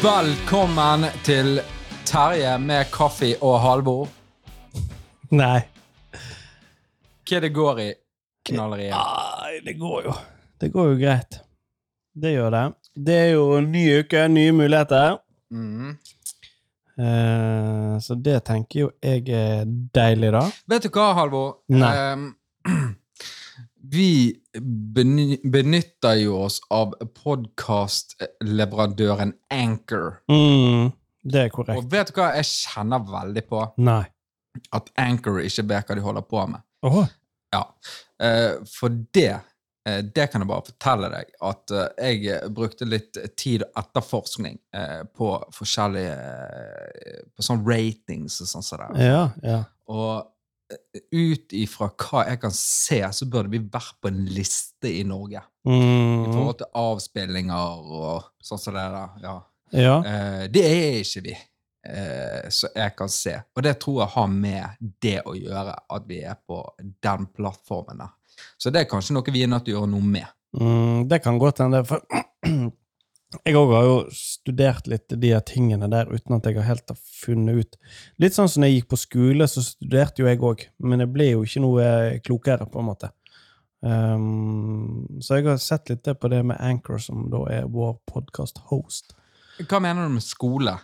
Velkommen 0.00 1.02
til 1.26 1.58
Terje 2.08 2.54
med 2.58 2.88
kaffe 2.88 3.34
og 3.44 3.58
Halvor. 3.60 4.06
Nei. 5.36 5.58
Hva 7.28 7.40
det 7.44 7.50
går 7.52 7.82
i 7.84 7.88
knalleriet? 8.48 8.94
Nei, 8.96 9.58
det 9.66 9.74
går 9.76 10.06
jo. 10.08 10.14
Det 10.56 10.70
går 10.72 10.88
jo 10.94 10.96
greit. 11.02 11.38
Det 12.16 12.32
gjør 12.32 12.56
det. 12.56 12.62
Det 12.96 13.18
er 13.26 13.28
jo 13.34 13.44
ny 13.66 13.84
uke, 14.00 14.24
nye 14.32 14.56
muligheter. 14.56 15.20
Mm. 15.52 15.92
Eh, 16.96 17.94
så 18.00 18.16
det 18.16 18.38
tenker 18.48 18.86
jo 18.86 18.90
jeg 19.04 19.28
er 19.28 19.68
deilig, 19.68 20.32
da. 20.32 20.46
Vet 20.72 20.88
du 20.88 20.94
hva, 20.96 21.10
Halvor? 21.20 21.58
Nei. 21.76 21.92
Ehm, 22.06 22.26
vi 23.90 24.36
benytter 25.42 26.14
jo 26.20 26.36
oss 26.44 26.60
av 26.70 26.94
podkastleverandøren 27.22 29.32
Anchor. 29.50 30.20
Mm, 30.30 30.90
det 31.22 31.40
er 31.44 31.48
korrekt. 31.54 31.78
Og 31.78 31.84
vet 31.92 32.08
du 32.10 32.14
hva 32.20 32.28
jeg 32.38 32.46
kjenner 32.50 33.00
veldig 33.10 33.44
på? 33.50 33.58
Nei. 33.82 34.04
At 34.74 34.90
Anchor 34.98 35.40
ikke 35.42 35.68
vet 35.70 35.86
hva 35.88 35.94
de 35.98 36.02
holder 36.04 36.24
på 36.26 36.46
med. 36.52 36.60
Åh, 36.86 37.06
Ja, 37.50 37.64
eh, 38.22 38.62
for 38.70 38.88
det 39.10 39.34
eh, 39.34 39.40
det 40.14 40.26
kan 40.30 40.40
jeg 40.44 40.50
bare 40.52 40.62
fortelle 40.68 41.08
deg, 41.10 41.26
at 41.42 41.70
eh, 41.74 41.88
jeg 42.12 42.22
brukte 42.54 42.86
litt 42.86 43.18
tid 43.34 43.64
og 43.66 43.70
etterforskning 43.82 44.56
på 45.16 45.28
forskjellige 45.56 46.16
På 47.34 47.42
sånn 47.42 47.64
ratings 47.66 48.38
og 48.44 48.48
sånn 48.52 48.66
som 48.66 48.78
ja, 48.94 49.24
ja. 49.42 49.64
Og 49.90 50.30
ut 51.14 51.52
ifra 51.54 51.86
hva 51.94 52.24
jeg 52.26 52.40
kan 52.42 52.54
se, 52.54 52.98
så 53.14 53.26
burde 53.30 53.52
vi 53.52 53.60
vært 53.62 53.94
på 54.02 54.10
en 54.10 54.24
liste 54.26 54.90
i 54.90 55.04
Norge. 55.06 55.42
I 55.68 55.70
Mm, 55.70 56.30
forhold 56.32 56.56
til 56.56 56.70
avspillinger 56.80 57.82
og 58.00 58.30
sånn 58.42 58.58
som 58.62 58.74
det 58.74 58.84
der. 58.94 59.10
Ja. 59.22 59.34
ja. 59.76 59.96
Eh, 60.08 60.44
det 60.48 60.62
er 60.64 60.98
ikke 61.02 61.22
vi, 61.26 61.34
eh, 61.86 62.48
så 62.48 62.70
jeg 62.74 62.94
kan 62.96 63.12
se. 63.12 63.34
Og 63.54 63.62
det 63.66 63.74
tror 63.82 64.00
jeg 64.02 64.14
har 64.14 64.30
med 64.32 64.88
det 65.04 65.18
å 65.28 65.34
gjøre, 65.36 65.74
at 65.90 66.08
vi 66.08 66.22
er 66.24 66.38
på 66.48 66.62
den 66.80 67.26
plattformen 67.36 68.00
der. 68.00 68.14
Så 68.56 68.72
det 68.72 68.80
er 68.86 68.88
kanskje 68.90 69.18
noe 69.18 69.34
vi 69.36 69.42
er 69.44 69.52
nødt 69.52 69.66
til 69.68 69.76
å 69.76 69.82
gjøre 69.82 69.92
noe 69.92 70.10
med. 70.16 70.26
Mm, 70.56 71.04
det 71.12 71.20
kan 71.22 71.38
godt 71.38 71.60
hende. 71.60 71.84
For 71.86 72.00
jeg 73.46 73.54
òg 73.54 73.72
har 73.76 73.84
jo 73.86 73.96
studert 74.14 74.88
litt 74.90 75.12
de 75.22 75.30
tingene 75.46 75.86
der 75.90 76.10
uten 76.10 76.34
at 76.34 76.48
jeg 76.48 76.58
har 76.58 76.66
helt 76.66 76.90
har 76.90 76.98
funnet 76.98 77.60
ut 77.62 77.78
Litt 78.22 78.34
sånn 78.34 78.50
som 78.50 78.64
når 78.64 78.72
jeg 78.72 78.80
gikk 78.80 78.90
på 78.90 78.98
skole, 79.04 79.46
så 79.46 79.62
studerte 79.64 80.24
jo 80.24 80.28
jeg 80.28 80.42
òg, 80.42 80.66
men 80.82 81.04
jeg 81.04 81.12
ble 81.14 81.28
jo 81.30 81.44
ikke 81.46 81.62
noe 81.62 81.86
klokere, 82.26 82.66
på 82.66 82.82
en 82.82 82.88
måte. 82.90 83.12
Um, 83.80 85.06
så 85.24 85.38
jeg 85.38 85.46
har 85.46 85.60
sett 85.62 85.88
litt 85.92 86.10
på 86.20 86.30
det 86.32 86.42
med 86.44 86.58
Anchor, 86.60 86.98
som 87.00 87.28
da 87.32 87.44
er 87.54 87.70
vår 87.70 87.94
podkast-host. 88.10 89.14
Hva 89.68 89.80
mener 89.80 90.08
du 90.08 90.16
med 90.18 90.24
skole? 90.24 90.74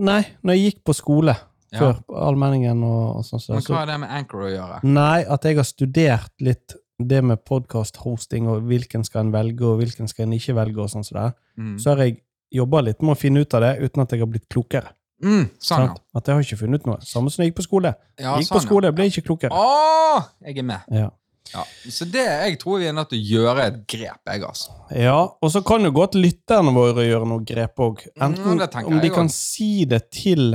Nei, 0.00 0.20
når 0.42 0.56
jeg 0.56 0.66
gikk 0.66 0.84
på 0.86 0.96
skole 0.96 1.36
Ja. 1.70 1.78
før, 1.78 1.98
allmenningen 2.26 2.82
og, 2.82 3.20
og 3.20 3.24
sånn, 3.26 3.38
så, 3.42 3.52
Men 3.54 3.62
hva 3.62 3.76
har 3.78 3.86
det 3.86 3.98
med 4.02 4.10
Anchor 4.18 4.46
å 4.48 4.50
gjøre? 4.50 4.78
Nei, 4.90 5.18
at 5.22 5.44
jeg 5.46 5.58
har 5.60 5.68
studert 5.68 6.32
litt 6.42 6.74
det 7.08 7.22
med 7.24 7.40
podkast-hosting, 7.48 8.48
og 8.50 8.62
hvilken 8.68 9.04
skal 9.06 9.26
en 9.26 9.32
velge, 9.34 9.64
og 9.66 9.78
hvilken 9.80 10.08
skal 10.10 10.26
en 10.26 10.32
ikke 10.36 10.54
velge, 10.58 10.80
og 10.82 10.90
sånn 10.92 11.04
som 11.06 11.18
det. 11.20 11.28
Mm. 11.58 11.76
Så 11.80 11.92
har 11.94 12.02
jeg 12.04 12.18
jobba 12.52 12.80
litt 12.82 13.02
med 13.02 13.14
å 13.14 13.20
finne 13.20 13.44
ut 13.44 13.54
av 13.54 13.62
det, 13.62 13.76
uten 13.84 14.02
at 14.02 14.12
jeg 14.16 14.20
har 14.24 14.30
blitt 14.32 14.48
klokere. 14.50 14.92
Mm, 15.22 15.46
sånn, 15.60 15.84
ja. 15.84 15.94
At 16.16 16.26
jeg 16.28 16.34
har 16.36 16.44
ikke 16.46 16.56
funnet 16.62 16.80
ut 16.80 16.86
noe. 16.88 16.98
Samme 17.04 17.30
som 17.30 17.42
jeg 17.44 17.50
gikk 17.50 17.58
på 17.60 17.66
skole. 17.68 17.94
ja. 18.18 18.36
gikk 18.40 18.48
sånn, 18.48 18.56
på 18.56 18.62
skole, 18.64 18.92
ble 18.96 19.08
ikke 19.10 19.26
klokere. 19.28 19.52
Åh, 19.52 20.30
jeg 20.48 20.58
er 20.62 20.68
med. 20.70 20.86
Ja. 20.96 21.10
Ja. 21.50 21.64
Så 21.90 22.06
det, 22.06 22.22
jeg 22.22 22.58
tror 22.62 22.78
vi 22.78 22.86
er 22.86 22.94
nødt 22.94 23.10
til 23.10 23.18
å 23.18 23.26
gjøre 23.26 23.64
et 23.66 23.78
grep, 23.90 24.20
jeg, 24.30 24.42
altså. 24.46 24.70
ja, 24.94 25.16
og 25.42 25.50
så 25.50 25.62
kan 25.66 25.82
jo 25.82 25.90
godt 25.90 26.14
lytterne 26.14 26.70
våre 26.76 27.08
gjøre 27.08 27.26
noe 27.26 27.42
grep 27.44 27.80
òg. 27.82 28.04
Enten 28.22 28.60
Mm, 28.60 28.84
om 28.86 29.00
de 29.02 29.10
kan 29.10 29.26
også. 29.26 29.34
si 29.56 29.84
det 29.84 30.04
til 30.14 30.54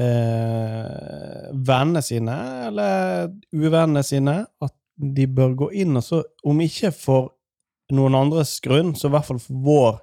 eh, 0.00 1.50
vennene 1.52 2.02
sine, 2.04 2.36
eller 2.70 3.28
uvennene 3.52 4.02
sine, 4.06 4.36
at 4.62 4.74
de 5.00 5.26
bør 5.26 5.54
gå 5.64 5.68
inn 5.82 5.96
og 5.96 6.04
så, 6.04 6.22
om 6.44 6.60
ikke 6.60 6.90
for 6.92 7.30
noen 7.94 8.14
andres 8.18 8.58
grunn, 8.62 8.92
så 8.94 9.08
i 9.08 9.14
hvert 9.14 9.26
fall 9.26 9.40
for 9.42 9.62
vår 9.66 9.94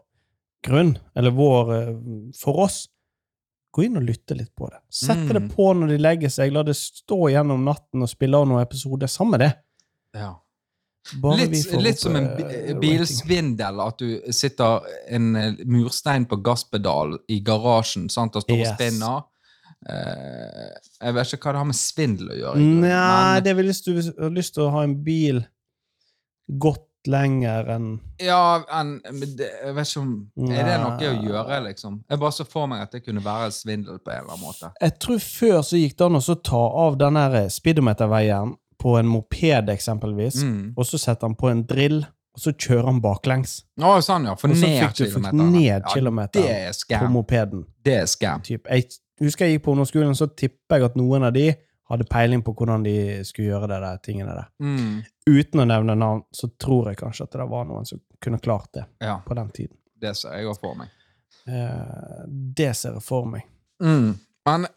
grunn, 0.67 0.95
eller 1.15 1.31
vår 1.37 1.73
eh, 1.75 1.91
For 2.35 2.63
oss. 2.65 2.87
Gå 3.71 3.83
inn 3.85 3.99
og 3.99 4.07
lytte 4.07 4.33
litt 4.35 4.55
på 4.57 4.67
det. 4.71 4.79
Sette 4.89 5.27
det 5.35 5.43
Mm. 5.43 5.49
på 5.53 5.69
når 5.77 5.87
de 5.93 5.97
legger 6.01 6.29
seg, 6.33 6.51
la 6.55 6.63
det 6.65 6.73
stå 6.79 7.29
gjennom 7.29 7.63
natten 7.67 8.01
og 8.01 8.09
spille 8.09 8.35
av 8.39 8.47
noen 8.49 8.63
episoder. 8.63 9.07
Samme 9.11 9.37
det. 9.37 9.51
Ja. 10.17 10.33
Litt, 11.37 11.71
litt 11.79 11.99
som 12.01 12.15
en 12.17 12.25
eh, 12.25 12.39
rating. 12.41 12.79
bilsvindel, 12.81 13.79
at 13.79 14.01
du 14.01 14.31
sitter 14.35 14.81
en 15.07 15.35
eh, 15.39 15.53
murstein 15.63 16.25
på 16.27 16.41
gasspedal 16.43 17.19
i 17.31 17.39
garasjen 17.39 18.09
sant, 18.11 18.35
og 18.35 18.43
står 18.43 18.59
og 18.65 18.73
spinner. 18.73 19.21
Eh, 19.85 20.73
jeg 21.05 21.13
vet 21.13 21.33
ikke 21.33 21.43
hva 21.45 21.53
det 21.53 21.61
har 21.61 21.65
med 21.69 21.75
svindel 21.77 22.31
å 22.33 22.37
gjøre. 22.39 22.57
Nei, 22.57 22.81
men- 22.81 23.43
det 23.43 23.51
er 23.51 23.55
vel 23.59 23.65
hvis 23.69 23.83
du 23.85 23.93
har 24.23 24.29
lyst 24.33 24.53
til 24.55 24.63
å 24.63 24.71
ha 24.71 24.81
en 24.83 24.95
bil 25.03 25.43
godt 26.59 26.83
lenger 27.07 27.69
enn 27.71 27.99
Ja, 28.19 28.63
en, 28.73 28.97
det, 29.05 29.47
jeg 29.63 29.75
vet 29.77 29.87
ikke 29.87 30.01
om 30.01 30.11
Er 30.49 30.65
det 30.67 30.77
noe 30.81 30.97
å 30.97 31.23
gjøre, 31.23 31.59
liksom? 31.69 32.01
Jeg 32.09 32.19
bare 32.19 32.35
så 32.35 32.45
for 32.49 32.67
meg 32.67 32.81
at 32.81 32.91
det 32.97 33.03
kunne 33.05 33.23
være 33.23 33.51
svindel 33.55 33.99
på 33.99 34.11
en 34.11 34.23
eller 34.25 34.33
annen 34.33 34.43
måte. 34.43 34.71
Jeg 34.81 34.97
tror 34.99 35.19
før 35.23 35.59
så 35.63 35.79
gikk 35.79 35.95
det 35.97 36.05
an 36.09 36.19
å 36.19 36.35
ta 36.43 36.63
av 36.87 36.97
den 36.97 37.15
her 37.15 37.37
speedometerveien 37.53 38.55
på 38.81 38.97
en 38.99 39.07
moped, 39.07 39.69
eksempelvis, 39.73 40.43
Mm. 40.43 40.73
og 40.77 40.85
så 40.85 40.99
setter 40.99 41.27
han 41.27 41.35
på 41.35 41.49
en 41.49 41.63
drill, 41.63 42.03
og 42.03 42.39
så 42.43 42.51
kjører 42.53 42.85
han 42.85 43.01
baklengs. 43.01 43.63
Å, 43.79 43.97
sånn, 44.03 44.25
ja. 44.25 44.35
For 44.35 44.49
Og 44.49 44.55
så 44.55 44.67
fikk 44.67 44.95
du 44.97 45.05
kilometeren. 45.05 45.51
ned 45.51 45.83
kilometeren 45.93 46.45
er 46.45 46.99
På 46.99 47.09
mopeden. 47.09 47.65
Det 47.83 47.93
er 48.01 48.05
scam. 48.05 48.41
Typ. 48.41 48.67
Jeg 48.69 48.85
husker 49.23 49.45
jeg 49.47 49.57
gikk 49.57 49.65
på 49.65 49.73
ungdomsskolen, 49.73 50.15
så 50.17 50.27
tipper 50.27 50.77
jeg 50.81 50.89
at 50.91 50.95
noen 50.99 51.23
av 51.29 51.33
de 51.35 51.47
hadde 51.87 52.07
peiling 52.11 52.41
på 52.43 52.51
hvordan 52.57 52.83
de 52.83 52.95
skulle 53.23 53.47
gjøre 53.53 53.69
det 53.71 53.79
der 53.83 53.99
tingene 54.03 54.33
der. 54.35 54.47
Mm. 54.59 55.03
Uten 55.29 55.61
å 55.63 55.67
nevne 55.69 55.95
navn, 55.95 56.23
så 56.35 56.49
tror 56.59 56.89
jeg 56.91 56.99
kanskje 56.99 57.23
at 57.27 57.37
det 57.39 57.45
var 57.47 57.67
noen 57.69 57.87
som 57.87 58.01
kunne 58.23 58.39
klart 58.43 58.73
det 58.75 58.85
Ja, 59.03 59.21
på 59.25 59.33
den 59.37 59.49
tiden. 59.55 59.77
det 59.95 60.11
ser 60.19 60.35
jeg 60.35 60.49
òg 60.51 60.59
for 60.59 60.75
meg. 60.75 60.89
Eh, 61.47 62.25
det 62.59 62.73
ser 62.75 62.97
jeg 62.97 63.03
for 63.05 63.25
meg. 63.31 63.45
Mm. 63.81 64.17
Men 64.45 64.67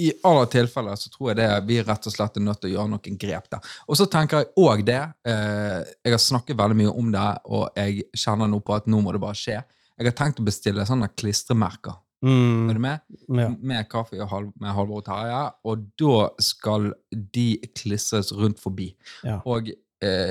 i 0.00 0.08
alle 0.26 0.46
tilfeller 0.50 0.96
så 0.98 1.10
tror 1.12 1.30
jeg 1.30 1.38
det 1.38 1.48
vi 1.68 1.76
rett 1.84 2.08
og 2.08 2.14
slett 2.16 2.36
er 2.40 2.42
nødt 2.42 2.60
til 2.62 2.72
å 2.72 2.74
gjøre 2.78 2.92
noen 2.94 3.18
grep 3.20 3.50
der. 3.52 3.74
Og 3.86 3.98
så 4.00 4.08
tenker 4.10 4.40
jeg 4.42 4.48
òg 4.58 4.82
det 4.88 4.98
eh, 5.28 5.84
Jeg 6.02 6.16
har 6.16 6.22
snakket 6.22 6.58
veldig 6.58 6.78
mye 6.80 6.94
om 6.96 7.12
det, 7.14 7.26
og 7.44 7.68
jeg 7.78 8.08
kjenner 8.16 8.50
nå 8.50 8.58
på 8.64 8.74
at 8.74 8.88
nå 8.90 9.02
må 9.04 9.12
det 9.14 9.20
bare 9.22 9.38
skje. 9.38 9.60
Jeg 9.94 10.08
har 10.08 10.16
tenkt 10.18 10.40
å 10.42 10.46
bestille 10.48 10.86
sånne 10.88 11.12
klistremerker. 11.14 12.00
Mm, 12.24 12.70
Er 12.70 12.74
du 12.74 12.80
med? 12.80 13.00
ja. 13.28 13.48
Med 13.60 13.88
kaffe 13.92 14.16
og 14.22 14.28
halv, 14.30 14.52
med 14.60 14.72
Halvor 14.72 15.02
og 15.02 15.04
Terje. 15.04 15.40
Og 15.68 15.82
da 16.00 16.28
skal 16.40 16.92
de 17.12 17.46
klistres 17.76 18.32
rundt 18.32 18.58
forbi. 18.62 18.90
Ja. 19.26 19.40
Og 19.44 19.68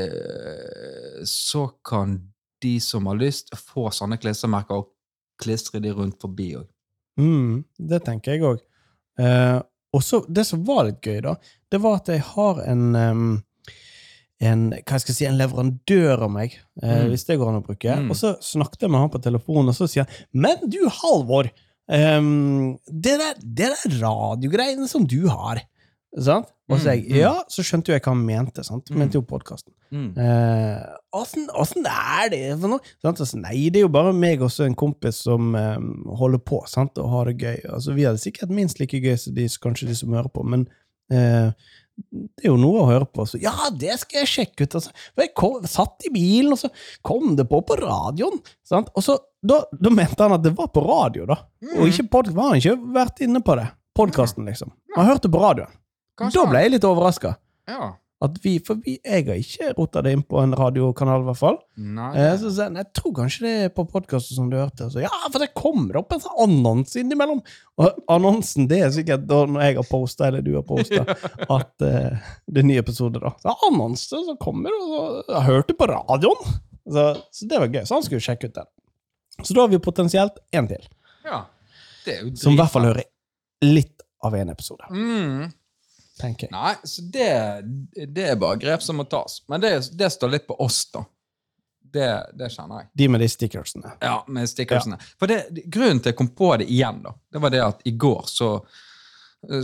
eh, 0.03 1.24
så 1.30 1.68
kan 1.86 2.18
de 2.64 2.80
som 2.82 3.06
har 3.12 3.20
lyst, 3.20 3.52
få 3.59 3.90
sånne 3.94 4.18
klistremerker 4.22 4.82
og 4.84 4.90
klistre 5.42 5.82
de 5.84 5.92
rundt 5.96 6.20
forbi 6.22 6.53
òg. 6.59 6.68
Mm, 7.20 7.64
det 7.92 8.00
tenker 8.08 8.34
jeg 8.38 8.46
òg. 8.48 8.62
Eh, 9.20 9.59
og 9.94 10.02
så, 10.02 10.24
det 10.34 10.46
som 10.50 10.64
var 10.66 10.88
litt 10.88 11.02
gøy, 11.06 11.20
da, 11.26 11.36
det 11.70 11.82
var 11.84 12.00
at 12.00 12.08
jeg 12.09 12.24
har 12.34 12.64
en 12.72 12.86
um, 12.98 13.26
en, 14.44 14.64
hva 14.74 14.98
skal 15.00 15.14
jeg 15.14 15.18
si, 15.22 15.26
en 15.30 15.38
leverandør 15.40 16.24
av 16.26 16.32
meg, 16.34 16.56
eh, 16.82 17.03
Mm. 17.06 17.12
hvis 17.14 17.24
det 17.30 17.38
går 17.40 17.50
an 17.52 17.59
å 17.62 17.66
bruke. 17.68 17.94
Mm. 17.96 18.09
Og 18.12 18.18
så 18.20 18.34
snakket 18.44 18.82
jeg 18.82 18.92
med 18.92 19.00
han 19.00 19.12
på 19.14 19.22
telefonen, 19.24 19.70
og 19.72 19.76
så 19.78 19.88
sier 19.88 20.03
han 20.09 20.26
Men 20.34 20.66
du, 20.70 20.82
Halvor, 20.90 21.48
em, 21.92 22.78
det 22.88 23.18
der, 23.20 23.38
det 23.44 23.72
der 23.74 24.00
radiogreiene 24.02 24.88
som 24.90 25.08
du 25.10 25.26
har 25.28 25.64
Sant? 26.22 26.52
Og 26.70 26.80
så 26.80 26.94
Mm, 26.94 26.94
jeg, 26.94 27.06
mm. 27.10 27.16
ja, 27.18 27.34
så 27.50 27.64
skjønte 27.66 27.90
jo 27.92 27.96
jeg 27.96 28.04
hva 28.06 28.14
han 28.14 28.26
mente. 28.26 28.64
sant? 28.64 28.90
Mm. 28.90 28.98
Mente 28.98 29.18
jo 29.18 29.24
podkasten. 29.28 29.74
Mm. 29.92 30.14
Eh, 30.18 30.84
Åssen 31.14 31.50
åssen 31.50 31.86
er 31.86 32.30
det 32.30 32.59
for 32.62 32.70
noe? 32.72 32.94
Sant? 33.02 33.20
Altså, 33.20 33.38
nei, 33.38 33.70
det 33.70 33.82
er 33.82 33.88
jo 33.88 33.94
bare 33.94 34.14
meg 34.14 34.41
og 34.41 34.53
en 34.64 34.76
kompis 34.76 35.24
som 35.26 35.53
um, 35.53 35.90
holder 36.18 36.40
på 36.40 36.64
sant? 36.68 36.97
og 36.97 37.09
har 37.09 37.30
det 37.30 37.41
gøy. 37.41 37.59
Altså, 37.70 37.94
vi 37.94 38.06
hadde 38.08 38.22
sikkert 38.22 38.53
minst 38.53 38.79
like 38.79 38.97
gøy 38.97 39.18
som 39.18 39.36
de, 39.36 39.47
kanskje 39.62 39.90
de 39.90 39.96
som 39.96 40.14
hører 40.14 40.32
på, 40.34 40.46
men 40.46 40.68
uh, 41.14 41.52
det 42.14 42.46
er 42.46 42.50
jo 42.50 42.58
noe 42.58 42.82
å 42.82 42.90
høre 42.90 43.06
på. 43.06 43.26
Så 43.29 43.41
ja, 43.41 43.53
det 43.70 44.00
skal 44.02 44.24
jeg 44.24 44.32
sjekke 44.32 44.66
ut. 44.66 44.79
Altså. 44.79 44.94
Jeg 45.20 45.34
kom, 45.38 45.59
satt 45.70 46.08
i 46.08 46.14
bilen, 46.14 46.53
og 46.56 46.62
så 46.62 46.72
kom 47.06 47.36
det 47.38 47.46
på 47.50 47.62
på 47.62 47.78
radioen. 47.82 48.40
Sant? 48.66 48.90
Og 48.96 49.06
så, 49.06 49.20
da, 49.43 49.63
da 49.72 49.91
mente 49.91 50.23
han 50.23 50.35
at 50.37 50.43
det 50.45 50.53
var 50.57 50.69
på 50.73 50.84
radio, 50.85 51.25
da. 51.29 51.41
Og 51.75 51.90
ikke 51.90 52.07
podkast. 52.17 52.37
var 52.37 52.51
han 52.53 52.61
ikke 52.61 52.78
vært 52.95 53.23
inne 53.25 53.41
på 53.43 53.57
det. 53.59 53.67
Podkasten, 53.97 54.47
liksom. 54.49 54.72
Han 54.95 55.09
hørte 55.09 55.29
på 55.31 55.41
radioen. 55.41 55.73
Kanskje 56.17 56.40
Da 56.40 56.49
ble 56.49 56.61
jeg 56.63 56.73
litt 56.78 56.87
overraska. 56.87 57.35
Ja. 57.69 57.91
At 58.23 58.37
vi, 58.40 58.53
for 58.63 58.79
vi, 58.79 58.93
jeg 59.03 59.25
har 59.28 59.35
ikke 59.35 59.73
rota 59.75 60.01
det 60.05 60.13
inn 60.16 60.22
på 60.23 60.40
en 60.40 60.53
radiokanal, 60.55 61.25
i 61.25 61.28
hvert 61.28 61.40
fall. 61.41 61.57
Nei. 61.75 62.11
Eh, 62.16 62.35
så 62.40 62.53
jeg, 62.55 62.72
jeg 62.79 62.87
tror 62.95 63.16
kanskje 63.17 63.43
det 63.43 63.53
er 63.66 63.73
på 63.75 63.84
podkasten 63.90 64.37
som 64.37 64.51
du 64.51 64.55
hørte. 64.55 64.87
Så, 64.93 65.01
ja, 65.03 65.11
for 65.25 65.43
det 65.43 65.49
kommer 65.59 65.99
opp 65.99 66.16
en 66.16 66.23
sånn 66.23 66.37
annonse 66.45 67.01
innimellom. 67.01 67.41
Og 67.84 67.99
annonsen, 68.13 68.69
det 68.72 68.79
er 68.85 68.93
sikkert 68.95 69.25
da 69.28 69.41
når 69.49 69.66
jeg 69.67 69.79
har 69.81 69.90
posta, 69.90 70.29
eller 70.29 70.45
du 70.45 70.53
har 70.55 70.63
posta, 70.67 71.03
at 71.57 71.87
eh, 71.90 72.29
det 72.47 72.63
er 72.63 72.69
ny 72.69 72.79
episode, 72.79 73.19
da. 73.19 73.34
Så 73.43 73.57
annonse 73.67 74.23
så 74.29 74.37
kommer, 74.40 74.72
og 74.79 74.87
så 74.87 75.03
jeg 75.35 75.49
hørte 75.49 75.75
på 75.75 75.90
radioen. 75.91 76.55
Så, 76.87 77.09
så 77.34 77.51
det 77.51 77.59
var 77.59 77.75
gøy. 77.75 77.84
Så 77.84 77.99
han 77.99 78.07
skulle 78.07 78.23
sjekke 78.23 78.47
ut 78.47 78.55
den. 78.61 78.72
Så 79.41 79.53
da 79.53 79.66
har 79.66 79.72
vi 79.72 79.80
potensielt 79.80 80.38
en 80.52 80.68
til. 80.70 80.85
Ja. 81.26 81.46
Det 82.06 82.18
er 82.18 82.22
jo 82.24 82.35
Som 82.38 82.53
i 82.53 82.59
hvert 82.59 82.72
fall 82.72 82.88
hører 82.90 83.08
litt 83.64 84.03
av 84.24 84.35
en 84.35 84.52
episode, 84.52 84.88
mm. 84.91 85.50
tenker 86.20 86.47
jeg. 86.47 86.53
Nei, 86.53 86.76
så 86.88 87.03
det, 87.12 87.32
det 88.16 88.28
er 88.34 88.40
bare 88.40 88.59
grep 88.59 88.84
som 88.84 89.00
må 89.00 89.08
tas. 89.09 89.41
Men 89.52 89.64
det, 89.64 89.74
det 90.00 90.09
står 90.14 90.32
litt 90.35 90.47
på 90.47 90.58
oss, 90.64 90.85
da. 90.94 91.03
Det, 91.94 92.08
det 92.40 92.50
kjenner 92.50 92.84
jeg. 92.84 92.90
De 92.97 93.08
med 93.12 93.22
de 93.22 93.28
stickersene. 93.30 93.91
Ja, 94.02 94.16
med 94.28 94.50
stickersene. 94.50 94.97
For 95.20 95.30
det, 95.30 95.66
grunnen 95.68 96.02
til 96.02 96.14
jeg 96.14 96.18
kom 96.18 96.32
på 96.34 96.56
det 96.58 96.66
igjen, 96.72 97.03
da, 97.03 97.14
det 97.32 97.44
var 97.44 97.53
det 97.53 97.62
at 97.64 97.86
i 97.88 97.94
går 98.00 98.26
så 98.32 98.56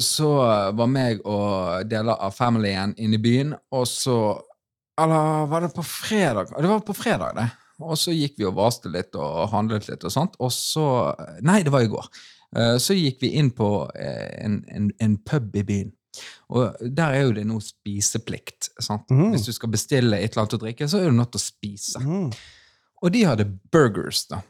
så 0.03 0.29
var 0.75 0.89
meg 0.91 1.21
og 1.23 1.87
deler 1.87 2.17
av 2.19 2.33
familien 2.35 2.91
inne 2.99 3.15
i 3.15 3.21
byen, 3.23 3.53
og 3.71 3.85
så 3.87 4.17
Eller 4.99 5.45
var 5.47 5.61
det 5.63 5.69
på 5.71 5.83
fredag? 5.87 6.49
Det 6.51 6.67
var 6.67 6.81
på 6.83 6.93
fredag, 6.93 7.31
det. 7.37 7.45
Og 7.79 7.95
så 7.97 8.11
gikk 8.11 8.35
vi 8.37 8.45
og 8.45 8.55
vaste 8.57 8.89
litt 8.91 9.15
og 9.15 9.49
handlet 9.53 9.87
litt 9.89 10.03
og 10.03 10.11
sånt. 10.11 10.35
Og 10.39 10.51
så 10.51 10.85
Nei, 11.41 11.61
det 11.63 11.71
var 11.71 11.81
i 11.85 11.87
går. 11.91 12.09
Eh, 12.55 12.77
Så 12.77 12.93
gikk 12.97 13.21
vi 13.21 13.29
inn 13.39 13.51
på 13.51 13.69
eh, 13.95 14.43
en, 14.45 14.65
en, 14.67 14.91
en 14.99 15.17
pub 15.17 15.55
i 15.55 15.63
byen. 15.63 15.91
Og 16.49 16.75
der 16.81 17.13
er 17.13 17.21
jo 17.27 17.31
det 17.37 17.45
nå 17.47 17.59
spiseplikt. 17.61 18.69
sant? 18.81 19.09
Mhm. 19.11 19.31
Hvis 19.31 19.45
du 19.45 19.51
skal 19.53 19.69
bestille 19.69 20.17
et 20.17 20.31
eller 20.33 20.41
annet 20.43 20.57
å 20.57 20.63
drikke, 20.65 20.87
så 20.89 20.99
er 20.99 21.09
du 21.09 21.15
nødt 21.15 21.31
til 21.31 21.39
å 21.39 21.45
spise. 21.45 21.99
Mm. 22.03 22.31
Og 23.03 23.11
de 23.13 23.21
hadde 23.23 23.45
burgers, 23.71 24.25
da. 24.27 24.41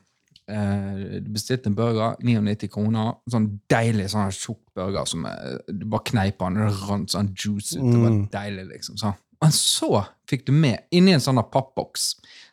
Eh, 0.50 1.20
Du 1.22 1.30
bestilte 1.36 1.68
en 1.70 1.76
burger, 1.76 2.16
99 2.24 2.68
kroner. 2.74 3.14
Sånn 3.30 3.60
deilig 3.70 4.08
sånn 4.10 4.32
tjukk 4.34 4.64
burger 4.76 5.06
som 5.06 5.26
eh, 5.30 5.60
du 5.70 5.86
bare 5.86 6.08
kneip 6.10 6.40
den, 6.40 6.56
det 6.56 6.72
rant 6.90 7.12
sånn 7.14 7.36
juice 7.36 7.76
ut. 7.78 7.84
Det 7.92 8.00
var 8.02 8.10
Mm. 8.16 8.30
deilig, 8.32 8.66
liksom. 8.72 8.98
sånn. 8.98 9.14
Men 9.42 9.52
så 9.56 10.04
fikk 10.30 10.46
du 10.48 10.52
med, 10.52 10.86
inni 10.92 11.14
en 11.16 11.24
sånn 11.24 11.40
pappboks, 11.52 12.10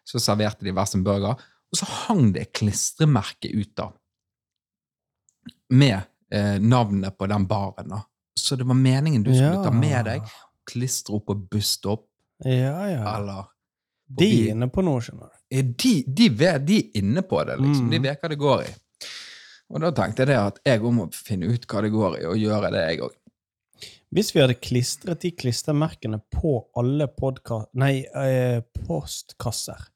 så 0.06 0.20
serverte 0.22 0.64
de 0.64 0.72
hver 0.76 0.86
sin 0.86 1.02
burger, 1.06 1.34
og 1.66 1.78
så 1.80 1.86
hang 2.06 2.28
det 2.32 2.44
et 2.46 2.52
klistremerke 2.54 3.50
ut 3.50 3.72
da, 3.76 3.88
med 5.74 6.00
eh, 6.30 6.60
navnet 6.62 7.18
på 7.18 7.26
den 7.26 7.46
baren. 7.50 7.88
da. 7.88 8.02
Så 8.38 8.56
det 8.56 8.64
var 8.68 8.74
meningen 8.78 9.22
du 9.22 9.32
skulle 9.34 9.54
Ja. 9.58 9.64
ta 9.64 9.70
med 9.74 10.04
deg, 10.04 10.22
klistre 10.70 11.14
opp 11.18 11.30
og 11.30 11.48
buste 11.50 11.88
opp. 11.88 12.06
Ja, 12.44 12.88
ja. 12.90 13.16
eller 13.16 13.44
De 14.06 14.26
er 14.46 14.50
inne 14.54 14.68
på 14.70 14.82
noe, 14.86 15.00
skjønner 15.02 15.30
du. 15.32 15.38
er 15.50 15.62
de, 15.62 15.92
de, 16.06 16.28
de 16.60 16.76
er 16.78 16.98
inne 17.00 17.22
på 17.22 17.40
det, 17.46 17.56
liksom. 17.58 17.86
Mm. 17.88 17.90
De 17.90 17.98
vet 18.04 18.20
hva 18.22 18.28
det 18.30 18.38
går 18.38 18.62
i. 18.62 18.74
Og 19.74 19.80
da 19.82 19.90
tenkte 19.90 20.22
jeg 20.22 20.28
det 20.30 20.36
at 20.38 20.60
jeg 20.64 20.80
må 20.94 21.08
finne 21.12 21.48
ut 21.50 21.66
hva 21.66 21.82
det 21.82 21.90
går 21.90 22.20
i, 22.20 22.24
og 22.30 22.36
gjøre 22.38 22.70
det, 22.70 22.82
jeg 22.92 23.00
òg. 23.02 23.16
Hvis 24.16 24.32
vi 24.32 24.40
hadde 24.40 24.56
klistret 24.56 25.20
de 25.26 25.30
klistremerkene 25.36 26.22
på 26.32 26.54
alle 26.78 27.08
nei, 27.76 28.04
eh, 28.14 28.62
postkasser, 28.86 29.90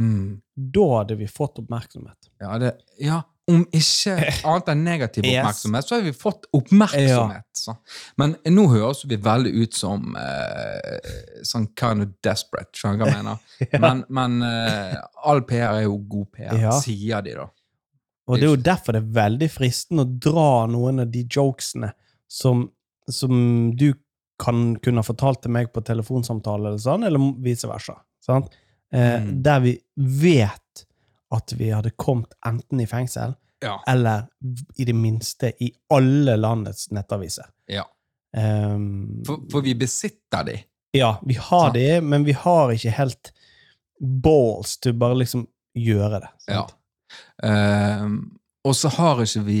Mm. 0.00 0.40
da 0.56 0.98
hadde 0.98 1.14
vi 1.14 1.26
fått 1.30 1.58
oppmerksomhet. 1.58 2.28
Ja, 2.40 2.58
det, 2.58 2.72
ja, 2.98 3.20
om 3.46 3.64
ikke 3.76 4.16
annet 4.42 4.70
enn 4.72 4.84
negativ 4.84 5.24
oppmerksomhet, 5.28 5.86
så 5.86 5.94
har 5.94 6.02
vi 6.02 6.12
fått 6.16 6.48
oppmerksomhet. 6.56 7.46
Så. 7.52 7.76
Men 8.20 8.34
nå 8.50 8.64
høres 8.72 9.04
vi 9.08 9.16
veldig 9.22 9.52
ut 9.62 9.76
som 9.78 10.16
eh, 10.18 11.10
sånn 11.46 11.68
kind 11.78 12.02
of 12.06 12.14
desperate, 12.26 12.72
skjønner 12.74 12.98
du 12.98 13.04
hva 13.04 13.12
jeg 13.12 13.20
mener? 13.22 13.42
Men, 13.84 14.04
men 14.08 14.40
eh, 14.48 14.96
all 15.24 15.44
PR 15.46 15.78
er 15.78 15.84
jo 15.86 15.98
god 16.10 16.32
PR, 16.34 16.56
Ja. 16.58 16.74
sier 16.82 17.22
de 17.24 17.36
da. 17.38 17.46
Og 18.26 18.40
det 18.40 18.46
er 18.48 18.54
jo 18.54 18.62
derfor 18.66 18.96
det 18.96 19.02
er 19.04 19.16
veldig 19.20 19.50
fristende 19.52 20.06
å 20.06 20.14
dra 20.26 20.48
noen 20.72 21.02
av 21.04 21.10
de 21.12 21.26
jokesene 21.28 21.92
som, 22.26 22.64
som 23.10 23.70
du 23.76 23.92
kan 24.38 24.76
kunne 24.82 24.98
ha 24.98 25.06
fortalt 25.06 25.42
til 25.42 25.50
meg 25.54 25.72
på 25.72 25.82
telefonsamtale, 25.84 26.68
eller 26.72 26.78
sånn, 26.82 27.04
eller 27.06 27.32
vice 27.42 27.68
versa. 27.70 27.98
Sant? 28.24 28.50
Eh, 28.92 29.20
Mm. 29.22 29.42
Der 29.42 29.60
vi 29.60 29.78
vet 29.96 30.84
at 31.34 31.52
vi 31.58 31.70
hadde 31.70 31.90
kommet 31.96 32.32
enten 32.46 32.80
i 32.80 32.86
fengsel, 32.86 33.34
Ja. 33.62 33.80
eller 33.88 34.28
i 34.78 34.84
det 34.84 34.94
minste 34.94 35.52
i 35.60 35.72
alle 35.90 36.36
landets 36.36 36.90
nettaviser. 36.90 37.44
ja. 37.68 37.84
Um, 38.36 39.22
For, 39.26 39.38
for 39.50 39.62
vi 39.62 39.74
besitter 39.74 40.44
de. 40.44 40.56
ja, 40.92 41.18
vi 41.22 41.34
har 41.34 41.66
Sant. 41.70 41.74
de, 41.74 42.00
men 42.00 42.24
vi 42.24 42.32
har 42.32 42.70
ikke 42.74 42.90
helt 42.90 43.32
balls 44.00 44.76
til 44.82 44.92
bare 44.98 45.14
liksom 45.14 45.46
gjøre 45.76 46.20
det. 46.20 46.30
Ja. 46.48 46.66
Sant? 46.66 46.74
Og 48.64 48.72
så 48.76 48.88
har 48.96 49.20
ikke 49.20 49.42
vi 49.44 49.58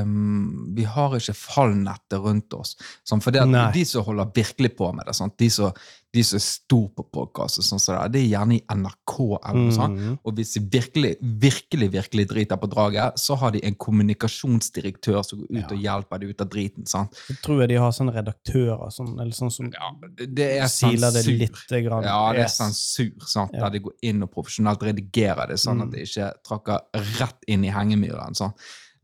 um, 0.00 0.68
Vi 0.76 0.86
har 0.88 1.16
ikke 1.18 1.36
fallnettet 1.36 2.22
rundt 2.24 2.54
oss. 2.56 2.76
Sånn, 3.04 3.20
for 3.24 3.34
det 3.34 3.44
at 3.44 3.74
de 3.74 3.84
som 3.88 4.06
holder 4.06 4.32
virkelig 4.34 4.72
på 4.78 4.88
med 4.96 5.08
det, 5.08 5.16
sant? 5.18 5.36
De, 5.40 5.50
som, 5.52 5.74
de 6.14 6.22
som 6.24 6.38
er 6.38 6.40
store 6.40 6.88
på 6.96 7.04
podkast, 7.12 7.60
sånn 7.62 7.78
som 7.82 7.94
det, 8.10 8.22
er, 8.22 8.24
er 8.24 8.30
gjerne 8.32 8.54
i 8.56 8.62
NRK. 8.72 9.14
eller 9.44 9.58
noe 9.60 9.74
sånt. 9.76 9.98
Mm. 10.00 10.14
Og 10.24 10.34
hvis 10.38 10.54
de 10.54 10.60
virkelig, 10.72 11.10
virkelig 11.20 11.88
virkelig 11.92 12.24
driter 12.30 12.56
på 12.56 12.70
draget, 12.72 13.18
så 13.20 13.36
har 13.36 13.50
de 13.52 13.60
en 13.68 13.74
kommunikasjonsdirektør 13.74 15.22
som 15.24 15.40
går 15.42 15.50
ut 15.50 15.58
Ja. 15.58 15.66
og 15.76 15.82
hjelper 15.82 16.18
dem 16.20 16.30
ut 16.30 16.40
av 16.40 16.48
driten. 16.48 16.86
sant? 16.86 17.12
Så 17.26 17.36
tror 17.42 17.60
jeg 17.60 17.68
de 17.68 17.74
har 17.76 17.90
sånne 17.92 18.14
redaktører 18.14 18.90
sånn, 18.90 19.20
eller 19.20 19.32
sånn 19.32 19.52
som 19.52 19.66
Ja, 19.70 19.92
det 20.16 20.60
er 20.62 20.66
siler 20.68 21.12
det 21.12 21.26
litt. 21.26 21.52
Grann. 21.68 22.04
Ja, 22.04 22.32
det 22.32 22.40
er 22.44 22.48
sensur, 22.48 23.12
sant? 23.26 23.50
Ja. 23.52 23.64
der 23.68 23.70
de 23.70 23.78
går 23.80 23.92
inn 24.02 24.22
og 24.22 24.30
profesjonelt 24.32 24.80
redigerer 24.82 25.48
det, 25.48 25.56
sånn 25.58 25.76
Mm. 25.78 25.82
at 25.82 25.90
det 25.90 26.08
ikke 26.08 26.32
tråkker 26.44 26.80
rett 27.20 27.44
inn 27.46 27.64
i 27.64 27.68
hengemyren. 27.70 28.34
Sånn. 28.34 28.52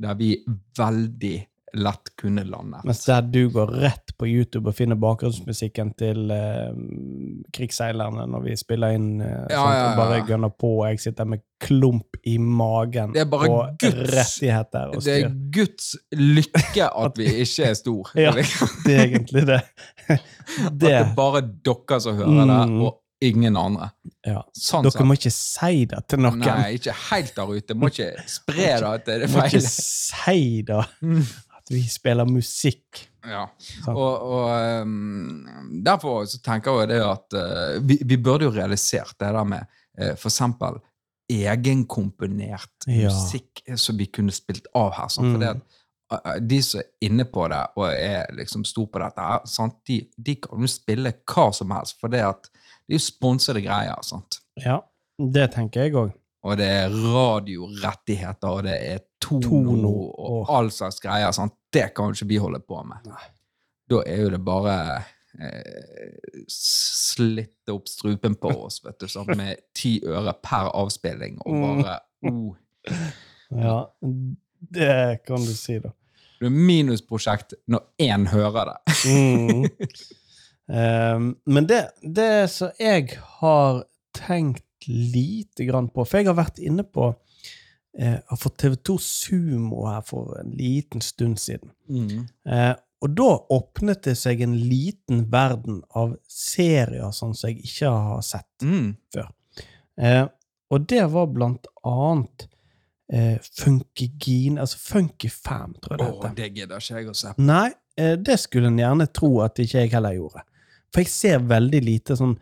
Der 0.00 0.14
vi 0.14 0.38
veldig 0.76 1.46
lett 1.74 2.10
kunne 2.20 2.44
landet. 2.46 2.84
Mens 2.86 3.04
der 3.04 3.22
du 3.22 3.48
går 3.50 3.72
rett 3.82 4.12
på 4.18 4.26
YouTube 4.30 4.68
og 4.70 4.76
finner 4.78 4.96
bakgrunnsmusikken 5.00 5.92
til 5.98 6.30
eh, 6.30 6.70
krigsseilerne 7.54 8.26
når 8.30 8.44
vi 8.46 8.56
spiller 8.58 8.94
inn, 8.96 9.20
eh, 9.20 9.46
Ja, 9.50 9.58
sånt, 9.60 9.74
ja, 9.76 9.84
og 9.90 9.96
bare 10.00 10.20
gønner 10.28 10.52
på, 10.54 10.70
og 10.82 10.88
jeg 10.92 11.00
sitter 11.04 11.28
med 11.28 11.42
klump 11.64 12.18
i 12.28 12.36
magen 12.38 13.12
Det 13.14 13.22
er 13.24 13.30
bare 13.30 13.48
og 13.50 13.78
Guds- 13.82 14.10
rettigheter 14.14 14.92
og 14.94 15.04
Det 15.04 15.14
er. 15.24 15.30
Guds 15.54 15.94
lykke 16.12 16.90
at 17.04 17.18
vi 17.20 17.30
ikke 17.44 17.70
er 17.70 17.78
stor. 17.78 18.10
Ja. 18.24 18.32
Det 18.34 18.46
Det 18.84 18.94
er 18.98 19.04
egentlig 19.08 19.46
det. 19.48 19.62
At 20.10 20.76
det 20.76 20.80
det 20.84 20.92
er 20.92 21.14
bare 21.16 21.40
dere 21.64 22.00
som 22.00 22.16
hører 22.18 22.44
det, 22.46 22.60
Mm. 22.68 22.80
og 22.84 23.00
ingen 23.24 23.56
andre. 23.56 23.86
ja. 24.26 24.42
Sånn 24.52 24.84
Dere 24.84 25.04
må 25.08 25.14
ikke 25.16 25.30
si 25.32 25.84
det 25.88 26.02
til 26.12 26.18
noen. 26.20 26.38
Nei, 26.44 26.74
ikke 26.76 26.92
helt 27.10 27.30
der 27.36 27.52
ute. 27.54 27.74
Må 27.74 27.88
ikke 27.88 28.10
spre 28.28 28.66
det 28.84 29.04
til 29.06 29.20
det 29.22 29.30
feile. 29.30 29.40
må 29.40 29.46
ikke 29.48 29.62
si 29.64 30.62
det. 30.68 30.82
At 31.64 31.72
vi 31.72 31.80
spiller 31.88 32.28
musikk. 32.28 33.06
Ja. 33.24 33.46
Og, 33.88 34.22
og 34.36 34.82
um, 34.84 35.46
derfor 35.84 36.26
så 36.28 36.40
tenker 36.44 36.82
jeg 36.82 36.90
det 36.92 36.98
at 37.00 37.36
uh, 37.40 37.78
vi, 37.88 37.96
vi 38.04 38.18
burde 38.20 38.44
jo 38.44 38.52
realisert 38.52 39.14
det 39.18 39.30
der 39.32 39.46
med 39.48 39.64
uh, 39.96 40.10
for 40.20 40.28
eksempel 40.28 40.76
egenkomponert 41.32 42.84
Ja. 42.86 43.08
musikk 43.08 43.62
som 43.80 43.96
vi 43.96 44.06
kunne 44.12 44.32
spilt 44.32 44.66
av 44.76 44.92
her. 44.98 45.08
Sånn, 45.08 45.32
for 45.32 45.38
Mm. 45.38 45.40
det 45.40 45.48
at 45.54 46.26
uh, 46.26 46.38
de 46.40 46.58
som 46.62 46.80
er 46.80 46.90
inne 47.08 47.24
på 47.24 47.46
det 47.48 47.62
og 47.76 47.86
er 47.92 48.26
liksom 48.36 48.64
stor 48.68 48.86
på 48.92 49.00
dette, 49.00 49.28
sant? 49.48 49.78
De, 49.88 50.02
de 50.16 50.34
kan 50.36 50.60
jo 50.60 50.68
spille 50.68 51.12
hva 51.24 51.46
som 51.56 51.70
helst, 51.72 51.96
for 52.00 52.08
det 52.12 52.20
at 52.28 52.50
det 52.52 52.92
er 52.94 52.98
jo 52.98 53.06
sponsede 53.06 53.62
greier. 53.64 53.96
Sant? 54.04 54.42
Ja, 54.60 54.82
det 55.18 55.52
tenker 55.54 55.86
jeg 55.86 55.94
òg. 55.96 56.12
Og 56.44 56.58
det 56.60 56.66
er 56.68 56.92
radiorettigheter, 56.92 58.48
og 58.52 58.66
det 58.66 58.74
er 58.76 58.98
tono, 59.24 59.40
Tono, 59.48 59.92
og 60.12 60.42
og 60.42 60.50
all 60.58 60.70
slags 60.74 61.00
greier. 61.00 61.32
Sant? 61.32 61.54
Det 61.72 61.88
kan 61.96 62.10
jo 62.10 62.18
ikke 62.18 62.28
vi 62.34 62.36
holde 62.42 62.60
på 62.60 62.82
med. 62.84 63.06
Nei. 63.08 63.26
Da 63.90 64.02
er 64.08 64.20
jo 64.26 64.30
det 64.34 64.40
bare 64.44 64.74
eh, 65.40 66.44
slitte 66.52 67.72
opp 67.74 67.88
strupen 67.88 68.36
på 68.40 68.52
oss, 68.66 68.80
vet 68.84 69.00
du, 69.00 69.08
sånn, 69.10 69.32
med 69.36 69.60
ti 69.76 69.96
øre 70.04 70.34
per 70.44 70.70
avspilling, 70.76 71.40
og 71.44 71.54
Mm. 71.54 71.82
bare 71.82 71.98
oh. 72.28 72.54
Ja, 73.54 73.78
det 74.74 75.24
kan 75.26 75.40
du 75.44 75.52
si, 75.56 75.78
da. 75.80 75.92
Det 76.40 76.46
er 76.50 76.50
minusprosjekt 76.68 77.54
når 77.70 77.84
én 78.04 78.26
hører 78.28 78.72
det. 78.74 78.78
Mm. 79.08 79.64
um, 80.68 81.28
men 81.54 81.66
det, 81.70 81.82
det 82.02 82.50
som 82.52 82.72
jeg 82.80 83.16
har 83.40 83.84
tenkt 84.16 84.64
lite 84.88 85.66
grann 85.68 85.88
på 85.92 86.04
For 86.06 86.20
jeg 86.20 86.30
har 86.30 86.38
vært 86.38 86.60
inne 86.62 86.84
på 86.86 87.10
eh, 87.98 88.16
Har 88.28 88.40
fått 88.40 88.62
TV2 88.62 88.96
Sumo 89.00 89.84
her 89.88 90.02
for 90.06 90.36
en 90.40 90.52
liten 90.56 91.04
stund 91.04 91.38
siden. 91.40 91.74
Eh, 92.48 92.74
og 93.04 93.12
da 93.12 93.30
åpnet 93.52 94.06
det 94.06 94.14
seg 94.16 94.40
en 94.44 94.56
liten 94.56 95.26
verden 95.32 95.82
av 95.92 96.14
serier 96.30 97.12
sånn 97.12 97.34
som 97.36 97.50
jeg 97.50 97.60
ikke 97.66 97.90
har 97.92 98.22
sett. 98.24 98.48
Mm. 98.64 98.94
Eh, 100.00 100.24
og 100.72 100.86
det 100.88 101.02
var 101.12 101.28
blant 101.30 101.68
annet 101.86 102.46
eh, 103.12 103.36
Funkygine 103.60 104.62
Altså 104.64 104.80
Funky 104.80 105.28
Fam, 105.30 105.76
tror 105.78 105.94
jeg 105.94 106.00
det 106.00 106.08
heter. 106.08 106.30
Oh, 106.30 106.34
det 106.38 106.48
gidder 106.56 106.82
ikke 106.82 107.02
jeg 107.02 107.10
å 107.12 107.16
se. 107.18 107.34
Nei, 107.44 107.68
eh, 108.00 108.16
det 108.16 108.38
skulle 108.42 108.72
en 108.72 108.80
gjerne 108.80 109.08
tro 109.12 109.30
at 109.44 109.60
ikke 109.60 109.84
jeg 109.84 109.92
heller 109.94 110.16
gjorde. 110.16 110.46
For 110.94 111.04
jeg 111.04 111.12
ser 111.12 111.44
veldig 111.50 111.82
lite 111.84 112.16
sånn 112.18 112.38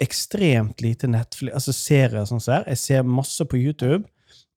ekstremt 0.00 0.80
lite 0.84 1.08
Netflix, 1.08 1.54
altså 1.54 1.72
serier 1.72 2.26
sånn 2.28 2.40
som 2.42 2.54
her. 2.58 2.64
Jeg 2.68 2.78
ser 2.78 3.02
masse 3.08 3.44
på 3.48 3.56
YouTube, 3.56 4.04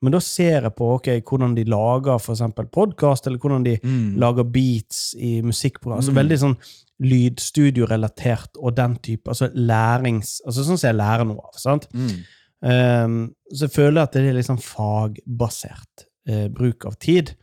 men 0.01 0.11
da 0.13 0.19
ser 0.21 0.61
jeg 0.67 0.75
på 0.77 0.89
ok, 0.97 1.07
hvordan 1.25 1.55
de 1.55 1.63
lager 1.65 2.19
eksempel 2.19 2.67
podkast, 2.69 3.25
eller 3.27 3.39
hvordan 3.39 3.63
de 3.63 3.77
Mm. 3.83 4.17
lager 4.19 4.43
beats 4.43 5.15
i 5.17 5.41
musikkprogram. 5.41 5.97
Altså 5.97 6.11
Mm. 6.11 6.19
veldig 6.21 6.39
sånn 6.39 6.57
lydstudiorelatert 6.99 8.57
og 8.59 8.75
den 8.75 8.95
type. 8.97 9.27
Altså 9.29 9.49
lærings... 9.53 10.41
Altså 10.45 10.63
sånn 10.65 10.77
som 10.77 10.87
jeg 10.89 10.97
lærer 10.99 11.25
noe 11.25 11.39
av. 11.45 11.53
sant? 11.57 11.87
Mm. 11.93 12.23
Um, 12.61 13.17
så 13.53 13.67
jeg 13.67 13.71
føler 13.75 14.01
at 14.03 14.13
det 14.13 14.35
er 14.35 14.41
sånn 14.41 14.61
fagbasert. 14.61 16.05
uh, 16.29 16.49
bruk 16.49 16.83
av 16.85 16.97
tid 16.99 17.35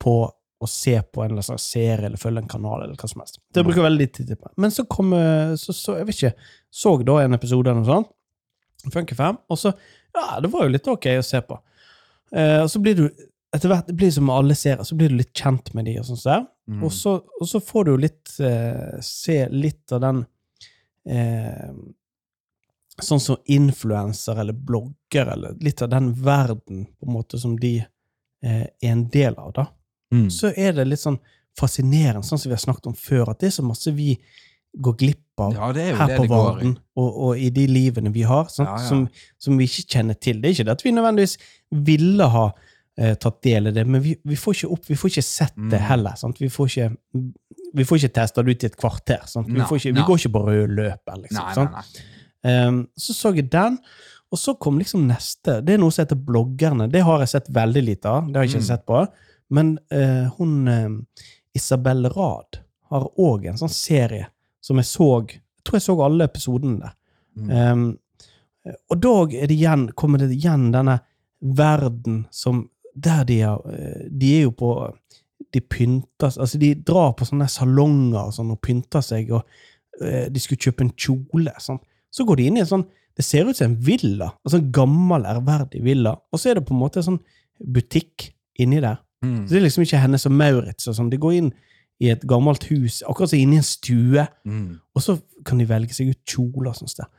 på 0.00 0.30
å 0.62 0.68
se 0.68 0.94
på 1.12 1.22
en 1.24 1.30
eller 1.34 1.44
annen 1.44 1.58
serie 1.60 2.06
eller 2.06 2.16
følge 2.16 2.38
en 2.42 2.48
kanal. 2.48 2.82
eller 2.82 2.94
hva 2.96 3.08
som 3.08 3.20
helst. 3.20 3.38
Det 3.52 3.64
bruker 3.64 3.82
jeg 3.82 3.90
veldig 3.90 4.12
tid 4.12 4.30
på. 4.38 4.48
Men 4.56 4.70
så 4.70 4.86
kom 4.88 5.12
eh, 5.12 5.54
så, 5.56 5.72
så, 5.72 5.96
jeg 5.98 6.06
vet 6.06 6.16
ikke, 6.16 6.34
så 6.70 6.94
da 7.02 7.18
en 7.22 7.36
episode 7.36 7.70
eller 7.70 7.82
noe 7.82 7.90
sånt, 7.90 8.16
Funker 8.80 9.16
fem. 9.16 9.36
og 9.48 9.58
så 9.60 9.74
Ja, 10.14 10.40
det 10.40 10.48
var 10.50 10.64
jo 10.64 10.72
litt 10.72 10.88
ok 10.88 11.06
å 11.18 11.22
se 11.22 11.38
på. 11.44 11.58
Eh, 12.32 12.62
og 12.62 12.70
så 12.70 12.80
blir 12.82 12.96
du 12.96 13.04
etter 13.54 13.70
hvert, 13.70 13.86
det 13.86 13.96
blir 13.98 14.10
som 14.14 14.30
alle 14.30 14.54
serier, 14.54 14.82
så 14.86 14.96
blir 14.98 15.10
du 15.10 15.18
litt 15.18 15.34
kjent 15.36 15.72
med 15.74 15.88
de, 15.90 15.96
og 16.00 16.06
sånn 16.06 16.18
så 16.18 16.30
der. 16.30 16.44
Mm. 16.70 16.82
Og, 16.86 16.92
så, 16.94 17.16
og 17.40 17.48
så 17.50 17.60
får 17.62 17.86
du 17.86 17.90
jo 17.90 18.02
litt 18.04 18.34
eh, 18.46 18.98
se 19.02 19.38
litt 19.50 19.96
av 19.96 20.04
den 20.04 20.20
eh, 21.08 21.72
Sånn 23.00 23.20
som 23.22 23.38
influenser 23.48 24.36
eller 24.42 24.52
blogger, 24.52 25.30
eller 25.32 25.54
litt 25.64 25.80
av 25.80 25.88
den 25.88 26.10
verden 26.20 26.82
på 26.84 27.06
en 27.06 27.14
måte 27.14 27.38
som 27.40 27.54
de 27.56 27.78
eh, 27.78 28.66
er 28.66 28.90
en 28.90 29.06
del 29.08 29.38
av, 29.40 29.54
da. 29.56 29.64
Mm. 30.12 30.26
Så 30.28 30.50
er 30.52 30.74
det 30.76 30.84
litt 30.84 31.00
sånn 31.00 31.16
fascinerende, 31.56 32.26
sånn 32.28 32.42
som 32.42 32.50
vi 32.50 32.58
har 32.58 32.60
snakket 32.60 32.90
om 32.90 32.98
før, 32.98 33.30
at 33.30 33.40
det 33.40 33.48
er 33.48 33.54
så 33.56 33.64
masse 33.64 33.94
vi 33.96 34.10
går 34.84 34.98
glipp 35.00 35.24
av 35.46 35.54
Ja, 35.56 35.68
er 35.82 35.96
her 35.98 36.06
det 36.12 36.16
på. 36.18 36.26
Varden, 36.30 36.74
og, 36.96 37.08
og 37.28 37.38
i 37.38 37.50
de 37.50 37.66
livene 37.70 38.12
vi 38.14 38.22
har? 38.28 38.48
Ja. 38.58 38.76
Som, 38.86 39.06
som 39.38 39.56
vi 39.58 39.64
ikke 39.70 39.86
kjenner 39.96 40.18
til. 40.20 40.40
Det 40.40 40.50
er 40.50 40.56
ikke 40.58 40.66
det 40.68 40.76
at 40.78 40.84
vi 40.84 40.92
nødvendigvis 40.96 41.36
ville 41.90 42.28
ha 42.34 42.44
eh, 42.98 43.14
tatt 43.22 43.40
del 43.46 43.70
i 43.70 43.74
det, 43.76 43.86
men 43.86 44.02
vi, 44.04 44.16
vi 44.24 44.36
får 44.36 44.58
ikke 44.58 44.72
opp, 44.76 44.84
vi 44.90 44.98
får 45.00 45.12
ikke 45.14 45.26
sett 45.26 45.56
det 45.56 45.80
Mm. 45.80 45.88
heller. 45.88 46.14
Sant? 46.20 46.40
Vi 46.40 46.48
får 46.52 46.66
ikke 46.72 46.90
vi 47.74 47.84
får 47.86 48.00
ikke 48.00 48.14
testa 48.18 48.42
det 48.42 48.50
ut 48.56 48.64
i 48.64 48.66
et 48.66 48.76
kvarter. 48.76 49.20
Vi, 49.46 49.60
ikke, 49.62 49.92
vi 49.94 50.02
går 50.06 50.18
ikke 50.18 50.32
på 50.34 50.40
rød 50.48 50.72
løper. 50.74 51.20
Liksom, 51.22 51.44
Nei, 51.44 51.64
nei, 51.64 51.74
nei. 51.76 52.66
Um, 52.66 52.80
så 52.98 53.14
så 53.14 53.30
jeg 53.36 53.50
den, 53.52 53.76
og 54.32 54.38
så 54.38 54.54
kom 54.58 54.78
liksom 54.80 55.04
neste. 55.06 55.60
Det 55.62 55.74
er 55.76 55.78
noe 55.82 55.92
som 55.94 56.02
heter 56.04 56.18
Bloggerne. 56.18 56.88
Det 56.90 57.02
har 57.06 57.20
jeg 57.22 57.28
sett 57.34 57.50
veldig 57.54 57.82
lite 57.84 58.08
av. 58.10 58.26
Det 58.32 58.36
har 58.40 58.44
jeg 58.48 58.54
ikke 58.56 58.62
Mm. 58.64 58.70
sett 58.72 58.86
på. 58.86 59.04
Men 59.50 59.78
uh, 59.92 60.30
hun 60.38 60.68
uh, 60.68 61.22
Isabel 61.54 62.06
Rad 62.14 62.58
har 62.90 63.06
òg 63.18 63.46
en 63.50 63.58
sånn 63.58 63.70
serie 63.70 64.26
som 64.60 64.80
jeg 64.80 64.88
så 64.88 65.08
Jeg 65.20 65.64
tror 65.64 65.76
jeg 65.76 65.84
så 65.84 65.94
alle 66.04 66.24
episodene. 66.24 66.90
Mm. 67.36 67.50
Um, 67.50 67.98
og 68.90 69.00
da 69.00 69.12
er 69.38 69.48
det 69.48 69.56
igjen, 69.56 69.88
kommer 69.96 70.20
det 70.20 70.30
igjen 70.34 70.70
denne 70.72 70.98
verden 71.40 72.26
som 72.30 72.68
Der 72.94 73.24
de, 73.24 73.40
har, 73.40 73.60
eh, 73.70 74.08
de 74.10 74.32
er 74.36 74.42
jo 74.42 74.50
på 74.50 74.70
De 75.54 75.60
pynter 75.60 76.26
Altså, 76.26 76.58
de 76.58 76.74
drar 76.74 77.12
på 77.16 77.24
sånne 77.24 77.46
salonger 77.48 78.26
og 78.26 78.34
sånn 78.34 78.50
og 78.50 78.60
pynter 78.60 79.04
seg, 79.04 79.30
og 79.32 79.46
uh, 80.02 80.26
de 80.28 80.40
skulle 80.40 80.60
kjøpe 80.60 80.84
en 80.84 80.92
kjole. 80.96 81.54
Sånn. 81.60 81.80
Så 82.10 82.26
går 82.26 82.40
de 82.40 82.48
inn 82.48 82.58
i 82.58 82.64
en 82.64 82.72
sånn 82.72 82.86
Det 83.16 83.24
ser 83.24 83.48
ut 83.48 83.56
som 83.56 83.70
en 83.70 83.78
villa. 83.84 84.30
Altså 84.44 84.60
en 84.60 84.72
gammel, 84.72 85.26
ærverdig 85.28 85.82
villa. 85.84 86.14
Og 86.32 86.40
så 86.40 86.50
er 86.50 86.58
det 86.58 86.66
på 86.68 86.74
en 86.74 86.80
måte 86.80 87.00
en 87.00 87.08
sånn 87.12 87.22
butikk 87.60 88.30
inni 88.60 88.80
der. 88.80 89.00
Mm. 89.24 89.44
Så 89.44 89.52
det 89.52 89.58
er 89.58 89.66
liksom 89.66 89.84
ikke 89.84 90.00
Hennes 90.00 90.26
og 90.28 90.32
Maurits 90.32 90.88
og 90.88 90.96
sånn. 90.96 91.10
De 91.12 91.18
går 91.20 91.36
inn 91.36 91.50
i 92.00 92.08
et 92.12 92.22
gammelt 92.28 92.64
hus, 92.70 93.02
akkurat 93.04 93.30
som 93.32 93.38
inni 93.38 93.58
en 93.60 93.66
stue. 93.66 94.22
Mm. 94.48 94.78
Og 94.96 95.02
så 95.04 95.18
kan 95.46 95.60
de 95.60 95.66
velge 95.68 95.92
seg 95.96 96.12
ut 96.14 96.20
kjoler 96.28 96.70
og 96.72 96.78
sånt. 96.78 96.96
der. 96.96 97.10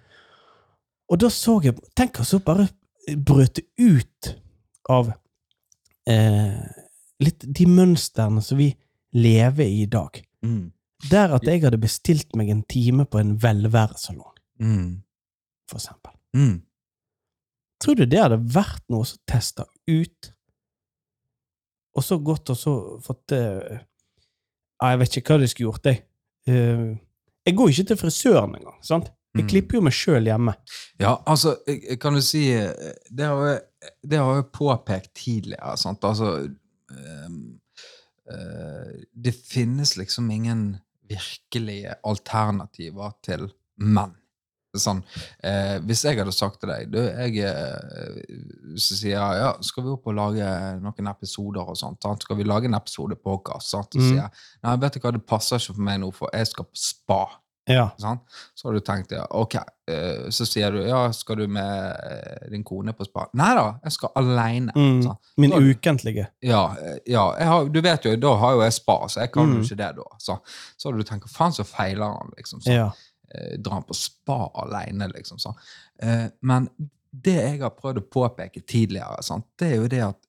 Og 1.11 1.19
da 1.21 1.29
så 1.29 1.59
jeg 1.63 1.75
Tenk 1.95 2.19
å 2.21 2.25
så 2.25 2.39
bare 2.43 2.69
brøt 3.17 3.59
ut 3.77 4.31
av 4.89 5.11
eh, 6.09 6.61
litt 7.21 7.45
de 7.45 7.65
mønstrene 7.69 8.41
som 8.41 8.57
vi 8.57 8.71
lever 9.13 9.65
i 9.67 9.81
i 9.83 9.89
dag. 9.91 10.17
Mm. 10.45 10.71
Der 11.09 11.33
at 11.35 11.45
jeg 11.45 11.63
hadde 11.63 11.81
bestilt 11.81 12.35
meg 12.37 12.49
en 12.53 12.63
time 12.63 13.05
på 13.05 13.19
en 13.19 13.35
velværesalong, 13.41 14.33
Mm. 14.61 15.01
for 15.69 15.77
eksempel. 15.79 16.11
Mm. 16.37 16.61
Tror 17.81 17.95
du 17.97 18.05
det 18.05 18.19
hadde 18.21 18.37
vært 18.53 18.83
noe 18.89 19.05
som 19.05 19.17
testa 19.27 19.65
ut, 19.89 20.33
og 21.97 22.03
så 22.05 22.17
gått 22.23 22.49
og 22.53 22.57
så 22.57 22.73
fått 23.03 23.33
ja, 23.33 23.79
Jeg 24.81 24.99
vet 24.99 25.17
ikke 25.17 25.33
hva 25.35 25.39
de 25.43 25.47
skulle 25.51 25.71
gjort, 25.71 25.85
jeg. 25.85 26.03
Uh, 26.49 26.97
jeg 27.45 27.55
går 27.57 27.69
ikke 27.73 27.87
til 27.91 27.97
frisøren 27.97 28.55
engang. 28.57 28.77
sant? 28.85 29.11
Jeg 29.35 29.43
Mm. 29.45 29.49
klipper 29.49 29.77
jo 29.77 29.81
meg 29.81 29.93
sjøl 29.95 30.25
hjemme. 30.27 30.53
Ja, 30.99 31.15
altså, 31.25 31.53
kan 32.01 32.13
du 32.13 32.19
si 32.21 32.51
eh, 32.51 32.67
Det 33.09 33.25
har 33.25 33.45
jeg, 33.47 33.61
det 34.09 34.17
har 34.19 34.35
jeg 34.35 34.45
påpekt 34.51 35.13
tidligere. 35.15 35.77
Sant? 35.77 36.03
Altså 36.03 36.49
um, 36.91 37.59
uh, 38.27 38.91
Det 39.15 39.33
finnes 39.35 39.95
liksom 39.97 40.29
ingen 40.31 40.65
virkelige 41.07 41.95
alternativer 42.03 43.11
til 43.23 43.47
menn. 43.77 44.13
Sånn, 44.79 45.01
eh, 45.43 45.79
hvis 45.83 46.05
jeg 46.05 46.15
hadde 46.21 46.31
sagt 46.31 46.61
til 46.61 46.69
deg 46.71 46.91
du, 46.93 46.99
jeg, 47.01 47.41
eh, 47.43 48.21
Så 48.79 48.95
sier 48.95 49.17
jeg 49.17 49.41
ja, 49.41 49.49
skal 49.67 49.83
vi 49.83 49.89
opp 49.97 50.07
og 50.07 50.15
lage 50.15 50.47
noen 50.79 51.09
episoder 51.11 51.67
og 51.67 51.75
sånt. 51.75 52.07
Skal 52.23 52.37
vi 52.39 52.43
lage 52.47 52.69
en 52.69 52.77
episode 52.79 53.17
på 53.19 53.35
Sant? 53.59 53.91
Så 53.91 53.99
Mm. 53.99 54.07
sier 54.09 54.21
jeg 54.21 54.31
nei, 54.63 54.75
vet 54.77 54.93
du 54.93 54.99
hva, 55.01 55.11
det 55.11 55.25
passer 55.27 55.57
ikke 55.59 55.75
for 55.75 55.81
meg 55.81 55.99
nå, 55.99 56.13
for 56.13 56.29
jeg 56.33 56.47
skal 56.47 56.63
på 56.65 56.77
spa. 56.77 57.25
Ja. 57.67 57.89
Sånn? 57.99 58.19
Så 58.55 58.65
har 58.67 58.73
du 58.73 58.79
tenkt 58.79 59.11
ja, 59.11 59.25
ok, 59.29 59.55
eh, 59.87 60.29
så 60.33 60.47
sier 60.47 60.71
du 60.71 60.79
ja, 60.87 61.11
skal 61.11 61.35
du 61.35 61.47
med 61.47 61.95
eh, 62.03 62.49
din 62.49 62.63
kone 62.63 62.91
på 62.93 63.05
spa? 63.05 63.27
Nei 63.37 63.53
da, 63.55 63.75
jeg 63.83 63.91
skal 63.91 64.09
alene. 64.15 64.71
Mm. 64.75 65.03
Sånn. 65.03 65.17
Min 65.37 65.51
Da- 65.51 65.57
ukentlige. 65.59 66.27
Ja, 66.41 66.75
eh, 66.79 66.97
ja 67.07 67.27
har, 67.37 67.67
du 67.69 67.81
vet 67.81 68.03
jo, 68.05 68.15
da 68.15 68.35
har 68.37 68.53
jo 68.53 68.61
jeg 68.61 68.73
spa, 68.73 68.97
så 69.07 69.19
jeg 69.21 69.31
kan 69.33 69.45
Mm. 69.47 69.53
jo 69.57 69.61
ikke 69.67 69.77
det 69.77 69.95
da. 69.95 70.03
Så, 70.17 70.39
så 70.77 70.89
har 70.89 70.97
du 70.97 71.03
tenkt, 71.03 71.29
faen 71.29 71.51
så 71.51 71.63
feiler 71.65 72.03
han, 72.17 72.31
liksom. 72.37 72.61
Sånn. 72.61 72.73
Ja. 72.73 72.91
Eh, 73.35 73.57
han 73.71 73.83
på 73.83 73.93
spa 73.97 74.51
alene, 74.63 75.07
liksom. 75.13 75.39
Så. 75.39 75.53
Eh, 76.03 76.27
men 76.41 76.69
det 77.11 77.35
jeg 77.35 77.61
har 77.61 77.73
prøvd 77.75 77.97
å 78.01 78.09
påpeke 78.11 78.61
tidligere, 78.67 79.23
sant, 79.23 79.45
det 79.59 79.71
er 79.71 79.75
jo 79.81 79.87
det 79.91 80.03
at 80.05 80.27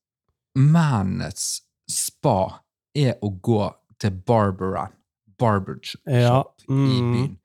mennenes 0.58 1.62
spa 1.90 2.60
er 2.94 3.14
å 3.24 3.30
gå 3.40 3.62
til 4.02 4.10
barberen, 4.26 4.92
barbershop 5.38 6.00
Ja. 6.06 6.42
i 6.68 6.72
Mm. 6.72 7.12
byen. 7.12 7.38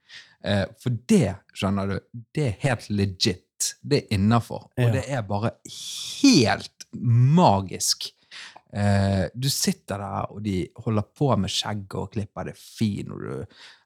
Eh, 0.43 0.65
for 0.79 0.89
det, 1.07 1.35
skjønner 1.53 1.87
du, 1.87 1.99
det 2.33 2.47
er 2.47 2.57
helt 2.69 2.89
legit. 2.89 3.43
Det 3.83 4.03
er 4.03 4.15
innafor. 4.17 4.69
Ja. 4.77 4.85
Og 4.87 4.93
det 4.93 5.05
er 5.09 5.21
bare 5.23 5.51
helt 6.21 6.85
magisk. 6.93 8.11
Eh, 8.73 9.25
du 9.33 9.49
sitter 9.49 10.01
der, 10.01 10.31
og 10.31 10.41
de 10.43 10.57
holder 10.83 11.05
på 11.15 11.29
med 11.39 11.51
skjegget 11.51 11.95
og 12.01 12.11
klipper 12.11 12.49
det 12.49 12.57
fint. 12.59 13.11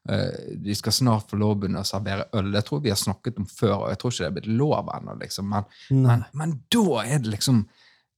eh, 0.08 0.56
de 0.58 0.74
skal 0.74 0.92
snart 0.92 1.30
få 1.30 1.38
lov 1.38 1.56
å 1.56 1.60
begynne 1.60 1.84
å 1.84 1.86
servere 1.86 2.26
øl. 2.34 2.50
Det 2.52 2.64
tror 2.66 2.80
jeg 2.80 2.88
vi 2.88 2.94
har 2.94 3.02
snakket 3.02 3.38
om 3.38 3.46
før, 3.46 3.76
og 3.76 3.88
jeg 3.90 3.98
tror 3.98 4.12
ikke 4.12 4.24
det 4.24 4.30
er 4.30 4.38
blitt 4.40 4.56
lov 4.58 4.90
ennå, 4.96 5.18
liksom. 5.20 5.48
Men, 5.48 5.68
men, 5.90 6.24
men 6.32 6.56
da 6.72 7.04
er 7.04 7.22
det 7.22 7.36
liksom 7.36 7.68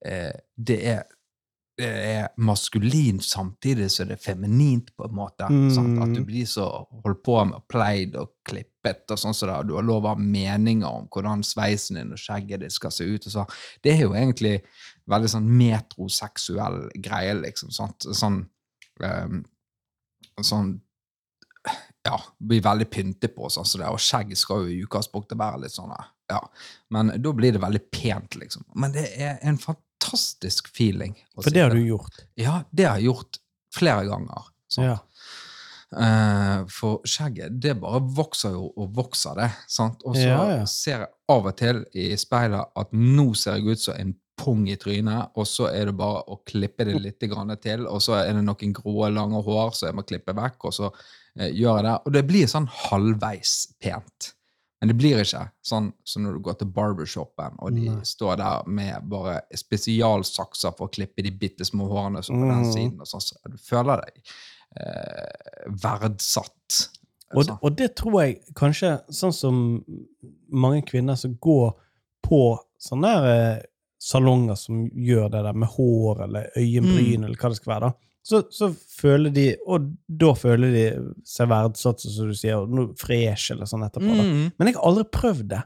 eh, 0.07 0.33
Det 0.57 0.81
er 0.95 1.05
det 1.75 1.87
er 1.91 2.29
maskulint 2.39 3.25
samtidig 3.25 3.89
som 3.91 4.07
det 4.07 4.15
er 4.15 4.23
feminint, 4.23 4.93
på 4.97 5.09
en 5.09 5.17
måte. 5.17 5.49
Mm. 5.51 6.03
At 6.05 6.13
du 6.15 6.23
blir 6.27 6.47
så 6.47 6.69
holdt 7.03 7.23
på 7.27 7.41
med 7.49 7.59
og 7.59 7.67
pleid 7.71 8.15
og 8.21 8.31
klippet, 8.47 9.03
og 9.11 9.19
sånn 9.19 9.35
så 9.35 9.49
der, 9.51 9.67
du 9.67 9.75
har 9.75 9.87
lov 9.87 10.07
å 10.07 10.13
ha 10.13 10.21
meninger 10.21 10.87
om 10.87 11.09
hvordan 11.11 11.43
sveisen 11.47 11.99
din 11.99 12.15
og 12.15 12.21
skjegget 12.21 12.63
ditt 12.63 12.77
skal 12.77 12.95
se 12.95 13.09
ut. 13.09 13.27
og 13.27 13.35
så. 13.35 13.47
Det 13.83 13.97
er 13.97 14.05
jo 14.05 14.15
egentlig 14.15 14.61
veldig 15.11 15.29
sånn 15.35 15.49
metroseksuell 15.59 16.79
greie, 17.05 17.35
liksom. 17.43 17.71
Sant? 17.75 18.07
Sånn, 18.17 18.43
um, 19.05 19.43
sånn 20.41 20.81
ja, 22.05 22.19
blir 22.39 22.61
veldig 22.65 22.87
pyntet 22.93 23.33
på, 23.37 23.49
sånn 23.53 23.65
som 23.65 23.81
det, 23.81 23.89
og 23.89 24.01
skjegg 24.03 24.35
skal 24.37 24.67
jo 24.67 24.73
i 24.75 24.83
utgangspunktet 24.85 25.39
være 25.41 25.63
litt 25.63 25.73
sånn, 25.73 25.93
ja. 26.29 26.41
Men 26.93 27.15
da 27.23 27.33
blir 27.37 27.55
det 27.57 27.63
veldig 27.63 27.81
pent, 27.95 28.37
liksom. 28.41 28.67
Men 28.77 28.93
det 28.93 29.07
er 29.17 29.39
en 29.49 29.57
fantastisk 29.61 30.69
feeling. 30.75 31.15
For 31.41 31.49
det 31.55 31.65
har 31.65 31.73
du 31.73 31.81
gjort. 31.81 32.21
Ja, 32.41 32.59
det 32.71 32.89
har 32.89 33.01
jeg 33.01 33.09
gjort 33.09 33.41
flere 33.75 34.05
ganger. 34.09 34.51
sant? 34.69 34.91
Ja. 34.91 34.99
Eh, 35.95 36.65
for 36.75 37.01
skjegget, 37.09 37.57
det 37.63 37.77
bare 37.81 38.01
vokser 38.03 38.57
jo 38.57 38.67
og 38.77 38.93
vokser, 38.97 39.37
det. 39.39 39.51
sant? 39.71 40.03
Og 40.05 40.17
så 40.17 40.27
Ja, 40.29 40.43
ja. 40.59 40.65
ser 40.69 41.05
jeg 41.07 41.09
av 41.31 41.47
og 41.47 41.57
til 41.57 41.85
i 41.95 42.11
speilet 42.21 42.73
at 42.77 42.93
nå 42.93 43.31
ser 43.39 43.57
jeg 43.61 43.69
ut 43.77 43.81
som 43.81 43.95
en 43.97 44.15
pung 44.37 44.65
i 44.69 44.77
trynet, 44.77 45.31
og 45.39 45.47
så 45.47 45.69
er 45.73 45.87
det 45.87 45.97
bare 45.97 46.23
å 46.29 46.41
klippe 46.45 46.85
det 46.89 46.97
litt 47.01 47.21
grann 47.31 47.53
til, 47.63 47.87
og 47.87 48.01
så 48.03 48.17
er 48.21 48.33
det 48.35 48.43
noen 48.45 48.73
grå, 48.75 49.09
lange 49.15 49.43
hår 49.47 49.75
som 49.75 49.87
jeg 49.89 49.95
må 49.95 50.03
klippe 50.07 50.35
vekk, 50.35 50.65
og 50.65 50.73
så 50.75 50.89
eh, 51.39 51.51
gjør 51.55 51.77
jeg 51.79 51.85
det. 51.87 51.99
Og 52.07 52.13
det 52.17 52.25
blir 52.27 52.47
sånn 52.51 52.67
halvveis 52.67 53.53
pent. 53.81 54.33
Men 54.81 54.91
det 54.91 54.97
blir 55.01 55.21
ikke 55.23 55.45
sånn 55.65 55.93
som 56.05 56.23
når 56.27 56.35
du 56.37 56.41
går 56.45 56.59
til 56.61 56.69
barbershopen, 56.77 57.55
og 57.63 57.73
de 57.73 57.87
Nei. 57.89 58.01
står 58.05 58.37
der 58.37 58.67
med 58.69 59.07
bare 59.09 59.39
spesialsakser 59.57 60.75
for 60.77 60.89
å 60.91 60.93
klippe 60.93 61.23
de 61.25 61.31
bitte 61.31 61.65
små 61.65 61.87
hårene 61.89 62.21
som 62.27 62.37
på 62.37 62.49
den 62.51 62.65
Mhm. 62.67 62.73
siden. 62.73 63.01
og 63.01 63.07
sånn, 63.07 63.23
så 63.23 63.37
Du 63.49 63.57
føler 63.57 64.03
deg 64.03 64.21
eh, 64.77 65.71
verdsatt. 65.85 66.89
Og, 67.35 67.49
og 67.63 67.77
det 67.79 67.95
tror 67.97 68.21
jeg 68.25 68.41
kanskje, 68.55 69.01
sånn 69.11 69.33
som 69.35 69.85
mange 70.51 70.83
kvinner 70.87 71.17
som 71.19 71.35
går 71.43 71.73
på 72.27 72.59
sånne 72.83 73.11
her, 73.15 73.25
eh, 73.31 73.63
salonger 74.05 74.59
som 74.61 74.83
gjør 74.91 75.31
det 75.33 75.43
der 75.47 75.57
med 75.57 75.71
hår 75.75 76.25
eller 76.27 76.51
øyenbryn, 76.61 77.21
Mm. 77.23 77.25
eller 77.29 77.39
hva 77.41 77.49
det 77.53 77.57
skal 77.61 77.73
være, 77.75 77.89
da, 77.89 78.11
så, 78.25 78.41
så 78.53 78.69
føler 78.73 79.33
de 79.37 79.43
Og 79.69 79.89
da 80.09 80.31
føler 80.33 80.71
de 80.73 80.85
seg 81.29 81.49
verdsatt, 81.51 82.01
som 82.01 82.29
du 82.31 82.37
sier, 82.37 82.57
og 82.63 82.71
noe 82.73 82.95
fresh 82.97 83.53
eller 83.53 83.69
sånn 83.69 83.85
etterpå. 83.85 84.13
da. 84.17 84.25
Mm. 84.25 84.47
Men 84.59 84.69
jeg 84.71 84.77
har 84.79 84.87
aldri 84.89 85.05
prøvd 85.13 85.49
det. 85.53 85.63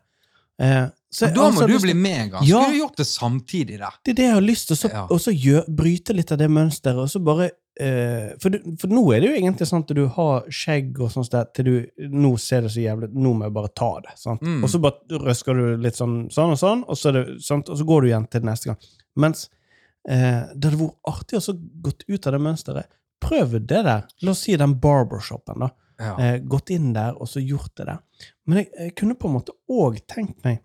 Eh, 0.58 0.88
Så 1.10 1.26
Da 1.32 1.46
må 1.48 1.62
altså 1.62 1.66
du 1.66 1.78
bli 1.80 1.94
med 1.96 2.20
en 2.20 2.30
gang. 2.34 2.44
Ja. 2.44 2.60
Skulle 2.60 2.74
du 2.74 2.82
gjort 2.82 2.98
det 3.00 3.06
samtidig 3.08 3.78
der? 3.80 3.94
Det 4.04 4.12
er 4.12 4.16
det 4.18 4.26
jeg 4.26 4.34
har 4.34 4.44
lyst 4.44 4.68
til, 4.68 4.90
og 5.08 5.20
så 5.24 5.32
ja. 5.32 5.62
bryte 5.80 6.16
litt 6.16 6.32
av 6.34 6.40
det 6.40 6.50
mønsteret, 6.52 7.00
og 7.00 7.08
så 7.08 7.22
bare 7.24 7.46
eh, 7.80 8.34
for, 8.42 8.52
du, 8.52 8.74
for 8.80 8.92
nå 8.92 9.04
er 9.14 9.22
det 9.22 9.30
jo 9.30 9.38
egentlig 9.38 9.68
sånn 9.70 9.86
at 9.86 9.94
du 9.96 10.02
har 10.18 10.50
skjegg 10.52 11.00
og 11.00 11.14
sånt 11.14 11.32
der, 11.32 11.48
til 11.56 11.70
du 11.70 12.08
Nå 12.12 12.34
ser 12.42 12.66
det 12.66 12.74
så 12.74 12.84
jævlig 12.84 13.08
Nå 13.14 13.32
må 13.38 13.48
jeg 13.48 13.56
bare 13.56 13.72
ta 13.72 13.90
det. 14.04 14.18
Sant? 14.20 14.44
Mm. 14.44 14.60
Og 14.66 14.72
så 14.72 14.82
bare 14.84 15.22
røsker 15.24 15.56
du 15.56 15.64
litt 15.86 15.96
sånn, 15.96 16.20
sånn 16.34 16.52
og 16.58 16.60
sånn, 16.60 16.84
og 16.84 17.00
så, 17.00 17.14
det, 17.16 17.24
sant? 17.44 17.72
og 17.72 17.80
så 17.80 17.88
går 17.88 18.04
du 18.04 18.10
igjen 18.12 18.28
til 18.28 18.44
neste 18.50 18.72
gang. 18.72 18.92
Mens 19.24 19.48
uh, 19.48 20.44
det 20.52 20.68
hadde 20.68 20.82
vært 20.84 21.12
artig 21.14 21.40
å 21.40 21.58
gå 21.88 21.96
ut 22.04 22.28
av 22.28 22.36
det 22.36 22.44
mønsteret. 22.50 22.94
Prøv 23.24 23.58
det 23.58 23.82
der. 23.88 24.04
La 24.22 24.36
oss 24.36 24.44
si 24.44 24.60
den 24.60 24.76
barbershopen, 24.82 25.64
da. 25.64 25.72
Ja. 25.98 26.14
Uh, 26.20 26.36
gått 26.52 26.70
inn 26.70 26.92
der 26.94 27.16
og 27.16 27.32
så 27.32 27.40
gjort 27.40 27.72
det 27.80 27.88
der. 27.88 28.02
Men 28.44 28.62
jeg, 28.62 28.72
jeg 28.76 28.96
kunne 29.00 29.16
på 29.18 29.30
en 29.30 29.38
måte 29.40 29.56
òg 29.72 30.02
tenkt 30.10 30.36
meg 30.44 30.60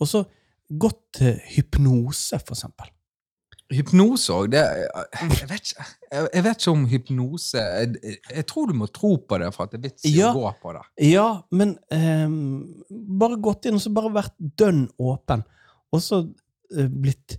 Og 0.00 0.08
så 0.10 0.22
gått 0.68 1.00
til 1.18 1.36
hypnose, 1.54 2.38
for 2.44 2.54
eksempel. 2.56 2.90
Hypnose 3.68 4.32
òg, 4.32 4.54
jeg 4.56 5.48
vet, 5.50 5.58
ikke, 5.60 5.86
jeg, 6.08 6.42
vet 6.46 6.54
ikke 6.62 6.72
om 6.72 6.84
hypnose 6.88 7.60
jeg, 7.60 8.14
jeg 8.32 8.44
tror 8.48 8.70
du 8.70 8.78
må 8.80 8.86
tro 8.88 9.10
på 9.28 9.36
det 9.42 9.50
for 9.52 9.66
at 9.66 9.74
det 9.74 9.78
er 9.78 9.82
vits 9.90 10.06
i 10.08 10.12
Ja. 10.16 10.30
å 10.32 10.38
gå 10.38 10.52
på 10.62 10.72
det. 10.72 10.84
Ja, 11.10 11.26
men 11.52 11.74
um, 11.92 12.38
bare 13.20 13.36
gått 13.44 13.68
inn 13.68 13.76
og 13.76 13.82
så 13.84 13.92
bare 13.92 14.14
vært 14.14 14.32
dønn 14.40 14.86
åpen. 14.96 15.44
Og 15.92 16.00
så 16.04 16.22
uh, 16.24 16.88
blitt 16.88 17.36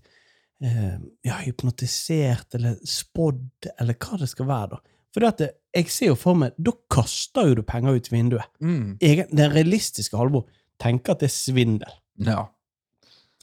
uh, 0.61 1.01
ja, 1.25 1.39
hypnotisert 1.47 2.59
eller 2.59 2.77
spådd, 2.85 3.71
eller 3.79 3.97
hva 3.97 4.21
det 4.21 4.29
skal 4.29 4.49
være. 4.51 4.77
da. 4.77 4.97
For 5.09 5.25
det 5.25 5.31
at 5.33 5.41
det, 5.41 5.49
jeg 5.81 5.89
ser 5.89 6.11
jo 6.11 6.17
for 6.21 6.37
meg 6.37 6.53
Da 6.61 6.71
kaster 6.93 7.47
jo 7.49 7.55
du 7.57 7.63
penger 7.65 7.97
ut 7.97 8.11
vinduet. 8.13 8.45
Mm. 8.61 8.99
Egen, 9.01 9.33
den 9.33 9.53
realistiske 9.57 10.17
Halvor 10.17 10.45
tenker 10.81 11.17
at 11.17 11.23
det 11.25 11.31
er 11.31 11.33
svindel. 11.39 11.97
Ja. 12.25 12.47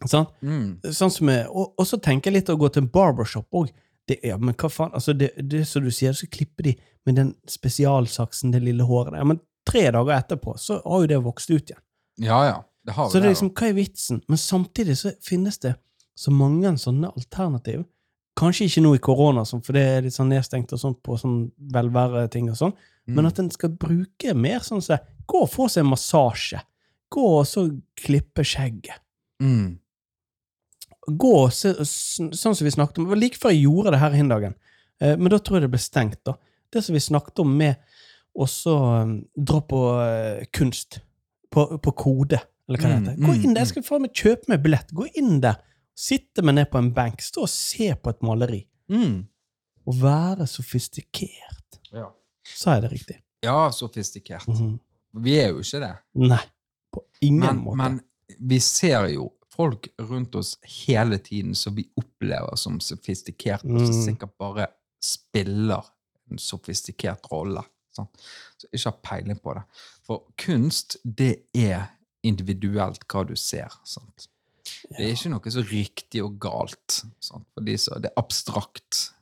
Sånn, 0.04 0.26
Mm. 0.45 0.92
Sånn 0.92 1.11
som 1.11 1.28
jeg, 1.33 1.47
og, 1.49 1.73
og 1.78 1.87
så 1.88 1.97
tenker 2.02 2.30
jeg 2.30 2.42
litt 2.42 2.52
å 2.52 2.59
gå 2.61 2.68
til 2.68 2.85
en 2.85 2.92
barbershop 2.92 3.49
òg. 3.56 3.73
Ja, 4.23 4.37
men 4.38 4.54
hva 4.54 4.68
faen? 4.71 4.92
Altså, 4.95 5.16
det, 5.16 5.33
det 5.40 5.64
som 5.66 5.83
du 5.83 5.90
sier, 5.90 6.12
så 6.14 6.28
klipper 6.30 6.68
de 6.68 6.76
med 7.09 7.16
den 7.18 7.33
spesialsaksen, 7.50 8.52
det 8.54 8.61
lille 8.62 8.85
håret 8.87 9.16
der. 9.16 9.25
Men 9.26 9.40
tre 9.66 9.88
dager 9.90 10.14
etterpå 10.14 10.54
så 10.62 10.78
har 10.85 11.02
jo 11.02 11.11
det 11.11 11.23
vokst 11.25 11.50
ut 11.50 11.73
igjen. 11.73 11.83
ja, 12.23 12.45
ja. 12.47 12.62
Det 12.87 12.95
har 12.95 13.11
Så 13.11 13.18
det 13.18 13.26
er 13.26 13.33
liksom, 13.35 13.50
hva 13.50 13.66
er 13.66 13.75
vitsen? 13.75 14.21
Men 14.30 14.38
samtidig 14.38 14.95
så 15.00 15.11
finnes 15.25 15.59
det 15.59 15.73
så 16.16 16.30
mange 16.30 16.71
sånne 16.78 17.11
alternativ. 17.18 17.83
Kanskje 18.38 18.68
ikke 18.68 18.83
nå 18.85 18.92
i 18.95 19.00
korona, 19.02 19.42
sånn, 19.49 19.62
for 19.64 19.75
det 19.75 19.83
er 19.83 20.04
litt 20.04 20.14
sånn 20.14 20.30
nedstengt 20.30 20.75
og 20.76 20.80
sånt 20.80 21.00
på 21.04 21.16
sånn 21.18 21.49
velværeting 21.73 22.50
og 22.52 22.59
sånn, 22.61 22.75
mm. 22.76 23.16
men 23.16 23.26
at 23.26 23.40
en 23.42 23.50
skal 23.50 23.73
bruke 23.75 24.37
mer 24.38 24.64
sånn 24.64 24.85
som 24.85 25.02
Gå 25.26 25.40
og 25.42 25.49
få 25.50 25.64
seg 25.66 25.83
en 25.83 25.88
massasje. 25.90 26.61
Gå 27.12 27.26
og 27.40 27.46
så 27.46 27.66
klippe 27.98 28.44
skjegget. 28.46 29.02
mm. 29.42 29.78
Gå 31.06 31.32
og 31.38 31.52
se, 31.54 31.70
sånn 31.86 32.56
som 32.58 32.64
vi 32.66 32.70
snakket 32.75 32.96
om. 32.98 33.04
Det 33.06 33.12
var 33.12 33.20
like 33.20 33.38
før 33.38 33.52
jeg 33.54 33.62
gjorde 33.62 33.92
det 33.94 34.00
her 34.02 34.14
hin 34.18 34.30
dagen, 34.32 34.56
eh, 34.98 35.12
men 35.14 35.30
da 35.30 35.38
tror 35.38 35.60
jeg 35.60 35.62
det 35.68 35.70
ble 35.76 35.78
stengt, 35.78 36.18
da. 36.26 36.32
Det 36.75 36.82
som 36.82 36.96
vi 36.96 37.02
snakket 37.04 37.38
om 37.44 37.52
med 37.60 37.76
å 38.34 38.48
så 38.50 38.75
um, 39.04 39.12
dra 39.38 39.60
på 39.62 39.82
eh, 40.02 40.48
kunst. 40.50 40.98
På, 41.54 41.62
på 41.78 41.92
kode, 41.96 42.40
eller 42.66 42.82
hva 42.82 42.88
det 42.90 42.96
Mm, 42.96 43.04
heter. 43.06 43.20
Gå 43.22 43.30
mm, 43.30 43.44
inn 43.44 43.54
der, 43.54 43.60
jeg 43.62 43.68
mm. 43.68 43.70
skal 43.70 43.84
faen 43.86 44.02
meg 44.02 44.18
kjøpe 44.18 44.50
meg 44.50 44.64
billett. 44.64 44.90
Gå 44.98 45.06
inn 45.22 45.38
der. 45.40 45.60
Sitte 45.96 46.42
meg 46.44 46.56
ned 46.58 46.66
på 46.72 46.80
en 46.82 46.90
benk. 46.92 47.22
Stå 47.25 47.46
og 47.46 47.52
se 47.52 47.86
på 47.94 48.10
et 48.12 48.26
maleri. 48.26 48.58
Mm. 48.92 49.14
Og 49.86 50.00
være 50.02 50.48
sofistikert. 50.50 51.78
Ja. 51.94 52.10
Sa 52.50 52.75
jeg 52.76 52.82
det 52.88 52.90
riktig? 52.96 53.16
ja, 53.46 53.70
sofistikert. 53.70 54.48
Mhm. 54.50 54.75
Vi 55.22 55.38
er 55.38 55.54
jo 55.54 55.62
ikke 55.62 55.80
det. 55.86 55.92
Nei. 56.26 56.42
På 56.97 57.05
ingen 57.25 57.41
Men, 57.45 57.62
måte. 57.65 57.76
men 57.81 58.00
vi 58.53 58.59
ser 58.65 59.07
jo 59.12 59.31
folk 59.57 59.88
rundt 60.03 60.35
oss 60.37 60.57
hele 60.87 61.17
tiden 61.23 61.55
som 61.57 61.75
vi 61.76 61.87
opplever 61.97 62.57
som 62.61 62.81
sofistikerte, 62.81 63.69
og 63.71 63.87
som 63.87 63.95
Mm. 63.95 64.04
sikkert 64.04 64.35
bare 64.41 64.67
spiller 65.00 65.85
en 66.30 66.39
sofistikert 66.43 67.28
rolle. 67.32 67.63
Sånn. 67.97 68.09
Så 68.61 68.69
ikke 68.75 68.91
har 68.91 68.99
peiling 69.06 69.39
på 69.41 69.54
det. 69.56 69.63
For 70.04 70.25
kunst, 70.37 70.99
det 71.04 71.45
er 71.56 71.87
individuelt 72.26 73.06
hva 73.09 73.23
du 73.26 73.35
ser. 73.39 73.73
Sant? 73.89 74.26
Det 74.91 74.99
er 75.00 75.13
ikke 75.15 75.30
noe 75.32 75.52
så 75.54 75.63
riktig 75.71 76.23
og 76.25 76.39
galt. 76.43 77.02
Sant? 77.23 77.47
For 77.54 77.65
de 77.65 77.76
så, 77.80 77.97
det 78.02 78.11
er 78.11 78.21
abstrakt. 78.21 79.13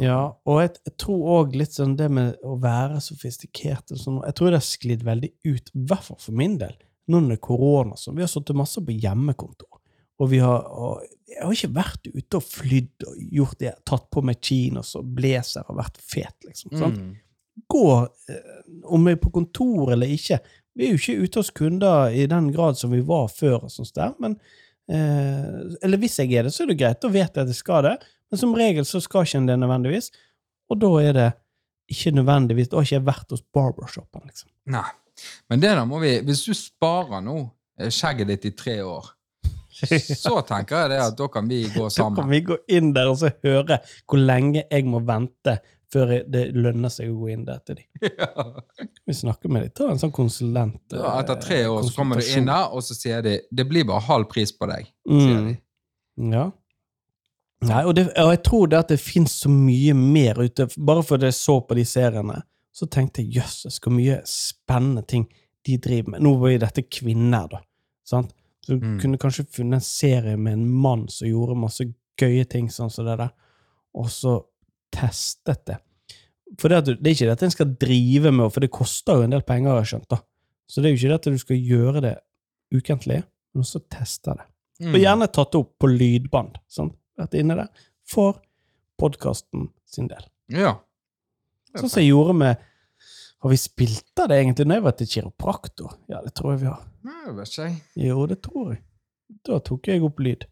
Ja, 0.00 0.32
og 0.46 0.60
jeg, 0.62 0.76
jeg 0.86 0.96
tror 1.02 1.24
òg 1.36 1.56
litt 1.58 1.72
sånn 1.74 1.96
det 1.98 2.06
med 2.14 2.36
å 2.46 2.52
være 2.62 3.00
sofistikert 3.02 3.90
og 3.90 3.98
sånn, 3.98 4.20
Jeg 4.24 4.34
tror 4.38 4.50
det 4.54 4.60
har 4.60 4.66
sklidd 4.68 5.02
veldig 5.04 5.30
ut, 5.44 5.70
i 5.74 5.82
hvert 5.90 6.04
fall 6.06 6.16
for 6.22 6.32
min 6.38 6.54
del, 6.58 6.76
nå 7.10 7.20
når 7.20 7.34
det 7.34 7.38
er 7.38 7.44
korona. 7.44 7.98
Så 7.98 8.14
vi 8.16 8.24
har 8.24 8.30
sittet 8.30 8.58
masse 8.58 8.82
på 8.84 8.94
hjemmekontor. 8.94 9.80
Og 10.20 10.30
vi 10.32 10.40
har 10.42 10.68
og 10.68 11.02
Jeg 11.30 11.44
har 11.46 11.54
ikke 11.54 11.76
vært 11.76 12.08
ute 12.10 12.38
og 12.40 12.42
flydd 12.42 13.04
og 13.06 13.18
gjort 13.38 13.60
det, 13.62 13.70
tatt 13.86 14.08
på 14.10 14.22
meg 14.26 14.40
chinos 14.42 14.96
og 14.98 15.12
blazer 15.14 15.68
og 15.70 15.76
vært 15.78 16.00
fet, 16.02 16.34
liksom. 16.42 16.72
sant? 16.74 16.96
Mm. 16.98 17.12
Gå, 17.70 17.84
eh, 18.34 18.56
om 18.90 19.06
vi 19.06 19.12
er 19.14 19.20
på 19.22 19.30
kontor 19.30 19.92
eller 19.94 20.10
ikke. 20.10 20.40
Vi 20.74 20.88
er 20.88 20.90
jo 20.90 20.98
ikke 20.98 21.22
ute 21.22 21.38
hos 21.38 21.52
kunder 21.54 22.10
i 22.10 22.26
den 22.26 22.50
grad 22.50 22.80
som 22.80 22.90
vi 22.90 22.98
var 23.06 23.30
før, 23.30 23.68
og 23.68 23.70
sånt 23.70 23.94
der, 23.94 24.10
men 24.18 24.34
eh, 24.90 25.76
Eller 25.86 26.02
hvis 26.02 26.18
jeg 26.18 26.34
er 26.34 26.48
det, 26.48 26.52
så 26.56 26.64
er 26.64 26.72
det 26.72 26.80
greit. 26.82 26.98
Da 26.98 27.12
vet 27.14 27.30
jeg 27.30 27.46
at 27.46 27.54
jeg 27.54 27.60
skal 27.60 27.86
det. 27.86 27.94
Men 28.30 28.42
som 28.42 28.58
regel 28.58 28.90
så 28.90 29.00
skal 29.02 29.26
ikke 29.26 29.44
en 29.44 29.48
det 29.52 29.58
nødvendigvis. 29.62 30.10
Og 30.70 30.82
da 30.82 30.90
er 31.02 31.14
det 31.14 31.30
ikke 31.90 32.12
nødvendigvis 32.18 32.68
Da 32.70 32.78
har 32.78 32.86
ikke 32.86 32.98
jeg 32.98 33.06
vært 33.06 33.34
hos 33.34 33.46
barbershopen, 33.54 34.26
liksom. 34.26 34.50
Nei. 34.70 34.86
Men 35.50 35.62
det 35.62 35.72
da 35.78 35.86
må 35.88 36.00
vi 36.02 36.12
Hvis 36.26 36.44
du 36.46 36.52
sparer 36.56 37.24
nå 37.24 37.38
eh, 37.80 37.90
skjegget 37.92 38.30
ditt 38.32 38.48
i 38.50 38.54
tre 38.56 38.78
år, 38.86 39.10
så 40.22 40.40
tenker 40.46 40.84
jeg 40.84 40.92
det 40.92 41.02
at 41.06 41.18
da 41.18 41.28
kan 41.32 41.48
vi 41.48 41.62
gå 41.72 41.88
sammen. 41.88 42.16
Da 42.18 42.22
kan 42.22 42.32
vi 42.32 42.40
gå 42.46 42.58
inn 42.76 42.94
der 42.96 43.10
og 43.12 43.20
så 43.22 43.30
høre 43.44 43.80
hvor 44.04 44.20
lenge 44.20 44.64
jeg 44.66 44.88
må 44.90 45.02
vente 45.06 45.58
før 45.90 46.12
det 46.30 46.42
lønner 46.54 46.92
seg 46.92 47.10
å 47.10 47.16
gå 47.24 47.32
inn 47.32 47.46
der 47.48 47.62
til 47.66 47.80
dem. 47.80 47.86
Ja. 48.20 48.30
Vi 49.06 49.16
snakker 49.16 49.50
med 49.50 49.64
dem. 49.64 49.72
Ta 49.74 49.88
en 49.90 49.98
sånn 49.98 50.14
konsulent. 50.14 50.82
Ja, 50.94 51.16
etter 51.18 51.34
eh, 51.38 51.42
tre 51.42 51.60
år 51.66 51.82
så 51.86 51.96
kommer 51.96 52.20
du 52.20 52.28
inn 52.30 52.46
der, 52.46 52.70
og 52.70 52.84
så 52.86 52.94
sier 52.94 53.24
de 53.26 53.40
det 53.50 53.66
blir 53.66 53.88
bare 53.88 54.04
halv 54.06 54.28
pris 54.30 54.52
på 54.54 54.68
deg. 54.70 54.90
sier 55.08 55.40
de. 55.48 55.56
Mm. 56.20 56.34
Ja. 56.36 56.46
Nei, 57.68 57.80
og, 57.84 57.92
det, 57.96 58.06
og 58.16 58.30
jeg 58.32 58.40
tror 58.46 58.70
det 58.72 58.78
at 58.78 58.92
det 58.94 59.00
fins 59.02 59.34
så 59.42 59.50
mye 59.52 59.92
mer 59.96 60.38
ute. 60.40 60.68
Bare 60.78 61.04
fordi 61.04 61.28
jeg 61.28 61.36
så 61.36 61.58
på 61.60 61.76
de 61.76 61.84
seriene, 61.88 62.38
så 62.72 62.86
tenkte 62.90 63.22
jeg 63.22 63.40
jøsses, 63.40 63.78
hvor 63.82 63.92
mye 63.92 64.20
spennende 64.28 65.02
ting 65.06 65.26
de 65.66 65.76
driver 65.78 66.10
med. 66.14 66.22
Nå 66.24 66.34
var 66.40 66.52
jo 66.54 66.58
dette 66.62 66.82
kvinner, 66.88 67.48
da. 67.50 67.60
Sant? 68.06 68.32
Så 68.64 68.76
du 68.78 68.86
Mm. 68.86 68.98
kunne 69.00 69.18
kanskje 69.18 69.46
funnet 69.50 69.74
en 69.74 69.80
serie 69.80 70.36
med 70.36 70.52
en 70.52 70.68
mann 70.70 71.08
som 71.08 71.28
gjorde 71.28 71.56
masse 71.56 71.84
gøye 72.20 72.44
ting 72.48 72.68
sånn 72.68 72.90
som 72.90 73.04
det 73.06 73.16
der, 73.18 73.30
og 73.94 74.06
så 74.06 74.44
testet 74.92 75.64
det. 75.66 75.78
For 76.58 76.68
det, 76.68 76.84
det 77.00 77.06
er 77.06 77.14
ikke 77.14 77.28
dette 77.30 77.46
en 77.46 77.50
skal 77.54 77.76
drive 77.80 78.32
med, 78.32 78.50
for 78.52 78.60
det 78.60 78.70
koster 78.74 79.14
jo 79.20 79.22
en 79.22 79.30
del 79.30 79.42
penger, 79.46 79.70
har 79.70 79.82
jeg 79.84 79.92
skjønt. 79.94 80.08
da. 80.10 80.18
Så 80.68 80.82
det 80.82 80.90
er 80.90 80.94
jo 80.94 80.98
ikke 81.00 81.08
det 81.08 81.20
at 81.20 81.32
du 81.32 81.38
skal 81.38 81.56
gjøre 81.56 82.00
det 82.04 82.16
ukentlig, 82.74 83.24
men 83.54 83.62
også 83.64 83.80
teste 83.90 84.34
det. 84.36 84.46
Mm. 84.80 84.94
Og 84.94 85.00
gjerne 85.00 85.28
tatt 85.32 85.52
det 85.52 85.60
opp 85.60 85.72
på 85.78 85.90
lydbånd. 85.90 86.56
Sånn, 86.70 86.92
vært 87.18 87.34
inne 87.38 87.56
der. 87.56 87.68
For 88.08 88.40
podkasten 89.00 89.68
sin 89.86 90.08
del. 90.08 90.24
Ja. 90.48 90.76
Sånn 91.78 91.90
som 91.90 92.02
jeg 92.02 92.10
gjorde 92.10 92.34
med 92.34 92.66
Har 93.40 93.52
vi 93.52 93.56
spilt 93.56 94.20
av 94.20 94.28
det 94.28 94.36
egentlig 94.40 94.66
når 94.68 94.78
jeg 94.78 94.84
var 94.84 94.94
til 94.98 95.08
kiropraktor? 95.14 95.92
Ja, 96.12 96.18
det 96.20 96.34
tror 96.36 96.52
jeg 96.52 96.60
vi 96.60 96.68
har. 96.68 96.82
Nei, 97.08 97.20
det 97.24 97.36
vet 97.38 97.54
ikke. 97.54 97.68
Jo, 98.04 98.24
det 98.28 98.36
tror 98.44 98.66
jeg. 98.74 98.82
Da 99.48 99.60
tok 99.64 99.88
jeg 99.88 100.02
opp 100.04 100.20
lyd. 100.20 100.44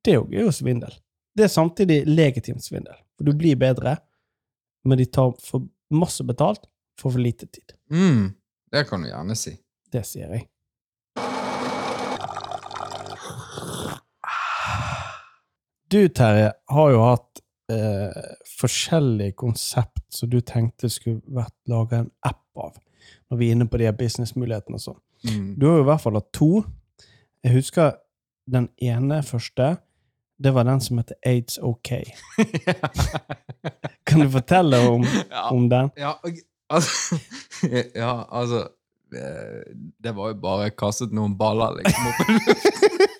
Det 0.00 0.14
er 0.14 0.38
jo 0.38 0.54
svindel. 0.54 0.94
Det 1.36 1.44
er 1.44 1.52
samtidig 1.52 1.98
legitimt 2.08 2.64
svindel. 2.64 2.96
For 3.18 3.28
du 3.28 3.36
blir 3.36 3.58
bedre, 3.60 3.98
men 4.88 5.02
de 5.02 5.06
tar 5.12 5.34
for 5.44 5.68
masse 5.92 6.24
betalt 6.24 6.64
for 6.96 7.12
for 7.12 7.20
lite 7.20 7.46
tid. 7.46 7.76
Mm. 7.92 8.32
Det 8.72 8.86
kan 8.88 9.04
du 9.04 9.10
gjerne 9.10 9.36
si. 9.36 9.58
Det 9.92 10.06
sier 10.08 10.32
jeg. 10.32 10.48
Du, 15.92 16.08
Terje, 16.08 16.52
har 16.72 16.90
jo 16.94 17.00
hatt 17.04 17.41
eh, 17.72 18.34
forskjellige 18.58 19.36
konsept 19.40 20.04
som 20.12 20.30
du 20.30 20.40
tenkte 20.40 20.90
skulle 20.92 21.22
vært 21.32 21.54
laga 21.70 22.02
en 22.02 22.10
app 22.26 22.44
av, 22.60 22.76
når 23.30 23.40
vi 23.40 23.48
er 23.48 23.56
inne 23.56 23.68
på 23.70 23.80
de 23.80 23.90
businessmulighetene 23.96 24.78
og 24.78 24.84
sånn. 24.84 25.00
Mm. 25.28 25.48
Du 25.58 25.66
har 25.68 25.78
jo 25.78 25.86
i 25.86 25.88
hvert 25.90 26.04
fall 26.04 26.18
hatt 26.18 26.30
to. 26.34 26.50
Jeg 27.42 27.56
husker 27.56 27.96
den 28.50 28.68
ene 28.82 29.22
første. 29.26 29.76
Det 30.42 30.54
var 30.54 30.66
den 30.66 30.80
som 30.82 30.98
heter 30.98 31.18
Aids 31.26 31.58
OK. 31.62 31.92
Kan 34.06 34.24
du 34.24 34.30
fortelle 34.30 34.80
om, 34.88 35.04
ja. 35.30 35.48
om 35.50 35.68
den? 35.70 35.90
Ja, 35.96 36.16
altså, 36.68 37.18
ja, 38.02 38.24
altså 38.30 38.66
eh, 39.14 39.62
Det 40.02 40.16
var 40.16 40.32
jo 40.32 40.40
bare 40.42 40.70
kastet 40.70 41.14
noen 41.14 41.36
baller, 41.38 41.78
liksom. 41.78 42.10
opp 42.10 42.22
i 42.24 42.32
luften. 42.32 43.08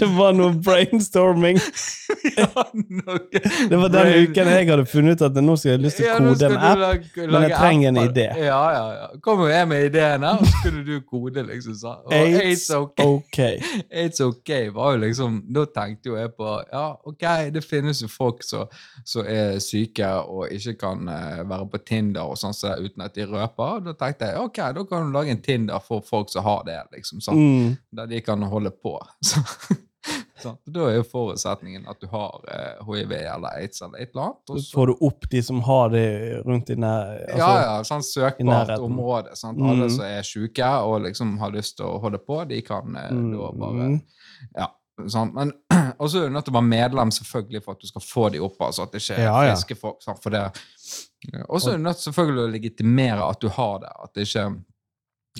det 0.00 0.06
var 0.16 0.32
noe 0.36 0.52
brainstorming. 0.54 1.58
Det 3.70 3.76
var 3.76 3.88
den 3.88 4.08
uken 4.22 4.48
jeg 4.50 4.68
hadde 4.68 4.84
funnet 4.86 5.16
ut 5.16 5.22
at 5.26 5.38
nå 5.42 5.56
skal 5.58 5.72
jeg 5.72 5.82
lyst 5.82 5.98
til 5.98 6.06
å 6.10 6.16
kode 6.20 6.48
en 6.48 6.56
app. 6.68 6.78
men 7.16 7.46
jeg 7.46 7.52
trenger 7.56 7.88
en 7.90 8.00
idé. 8.02 8.26
Ja, 8.46 8.60
ja, 8.74 8.84
ja. 8.94 9.06
Kommer 9.24 9.50
jeg 9.50 9.68
med 9.70 9.86
ideene, 9.88 10.32
og 10.38 10.46
så 10.46 10.62
kunne 10.64 10.84
du 10.86 10.94
kode, 11.02 11.42
liksom. 11.48 11.74
Så. 11.76 11.94
Og 12.06 12.12
It's 12.12 12.68
okay. 12.74 13.58
It's 13.90 14.22
okay 14.28 14.70
var 14.74 14.94
jo 14.94 15.02
liksom 15.02 15.38
Da 15.54 15.64
tenkte 15.74 16.10
jo 16.10 16.16
jeg 16.18 16.32
på 16.36 16.46
Ja, 16.72 16.86
ok, 17.04 17.24
det 17.54 17.62
finnes 17.64 18.02
jo 18.02 18.08
folk 18.10 18.42
som 18.46 18.66
er 19.26 19.58
syke 19.62 20.08
og 20.26 20.52
ikke 20.54 20.76
kan 20.80 21.08
uh, 21.08 21.42
være 21.48 21.68
på 21.72 21.82
Tinder 21.86 22.30
og 22.30 22.38
sånn 22.40 22.54
så, 22.56 22.74
uten 22.80 23.04
at 23.06 23.16
de 23.16 23.26
røper. 23.28 23.82
Da 23.88 23.96
tenkte 23.98 24.30
jeg 24.30 24.42
ok, 24.42 24.62
da 24.76 24.86
kan 24.88 25.08
du 25.08 25.16
lage 25.16 25.34
en 25.34 25.42
Tinder 25.42 25.82
for 25.84 26.04
folk 26.06 26.30
som 26.32 26.46
har 26.46 26.64
det, 26.68 26.78
liksom. 26.96 27.22
sånn. 27.24 27.42
Mm. 27.42 27.76
Der 27.96 28.08
de 28.10 28.20
kan 28.24 28.42
holde 28.42 28.70
på. 28.70 28.98
Så. 29.24 29.42
Så, 30.42 30.52
da 30.70 30.84
er 30.90 30.98
jo 30.98 31.04
forutsetningen 31.08 31.86
at 31.90 32.00
du 32.00 32.06
har 32.12 32.42
eh, 32.52 32.82
hiv 32.86 33.12
eller 33.16 33.56
aids 33.56 33.80
eller 33.82 34.02
et 34.04 34.12
eller 34.12 34.26
annet. 34.28 34.62
Så 34.62 34.76
får 34.76 34.90
du 34.90 35.04
opp 35.08 35.28
de 35.32 35.42
som 35.42 35.62
har 35.66 35.90
det 35.94 36.08
rundt 36.44 36.70
i 36.70 36.76
nær, 36.78 37.14
altså, 37.24 37.38
Ja, 37.40 37.52
ja, 37.62 37.76
sånn 37.88 38.04
søkbart 38.04 38.74
område. 38.76 39.32
Sant? 39.38 39.58
Mm. 39.58 39.70
Alle 39.72 39.88
som 39.94 40.04
er 40.06 40.26
syke 40.28 40.68
og 40.84 41.00
liksom 41.06 41.38
har 41.40 41.54
lyst 41.56 41.78
til 41.80 41.88
å 41.88 41.96
holde 42.04 42.20
på, 42.22 42.42
de 42.50 42.60
kan 42.66 43.00
eh, 43.00 43.14
mm. 43.16 43.30
da 43.32 43.52
bare 43.62 43.88
Ja. 44.60 44.72
Sånn. 45.12 45.32
Men 45.36 45.52
også 46.02 46.22
er 46.22 46.30
du 46.30 46.36
nødt 46.36 46.46
til 46.48 46.54
å 46.54 46.58
være 46.60 46.70
medlem 46.70 47.12
selvfølgelig 47.12 47.64
for 47.64 47.76
at 47.76 47.82
du 47.82 47.90
skal 47.90 48.04
få 48.04 48.28
de 48.32 48.44
opp. 48.44 48.60
altså 48.68 48.86
At 48.86 48.94
det 48.94 49.02
ikke 49.02 49.18
er 49.18 49.26
ja, 49.26 49.34
friske 49.42 49.80
folk. 49.80 49.98
Sant? 50.04 50.22
For 50.24 50.32
det 50.32 50.46
Og 51.48 51.60
så 51.60 51.72
er 51.72 51.80
du 51.80 51.84
nødt 51.84 52.00
selvfølgelig 52.00 52.44
å 52.44 52.54
legitimere 52.54 53.26
at 53.26 53.42
du 53.42 53.50
har 53.52 53.82
det. 53.84 53.92
At 54.04 54.14
det 54.16 54.28
ikke 54.28 54.46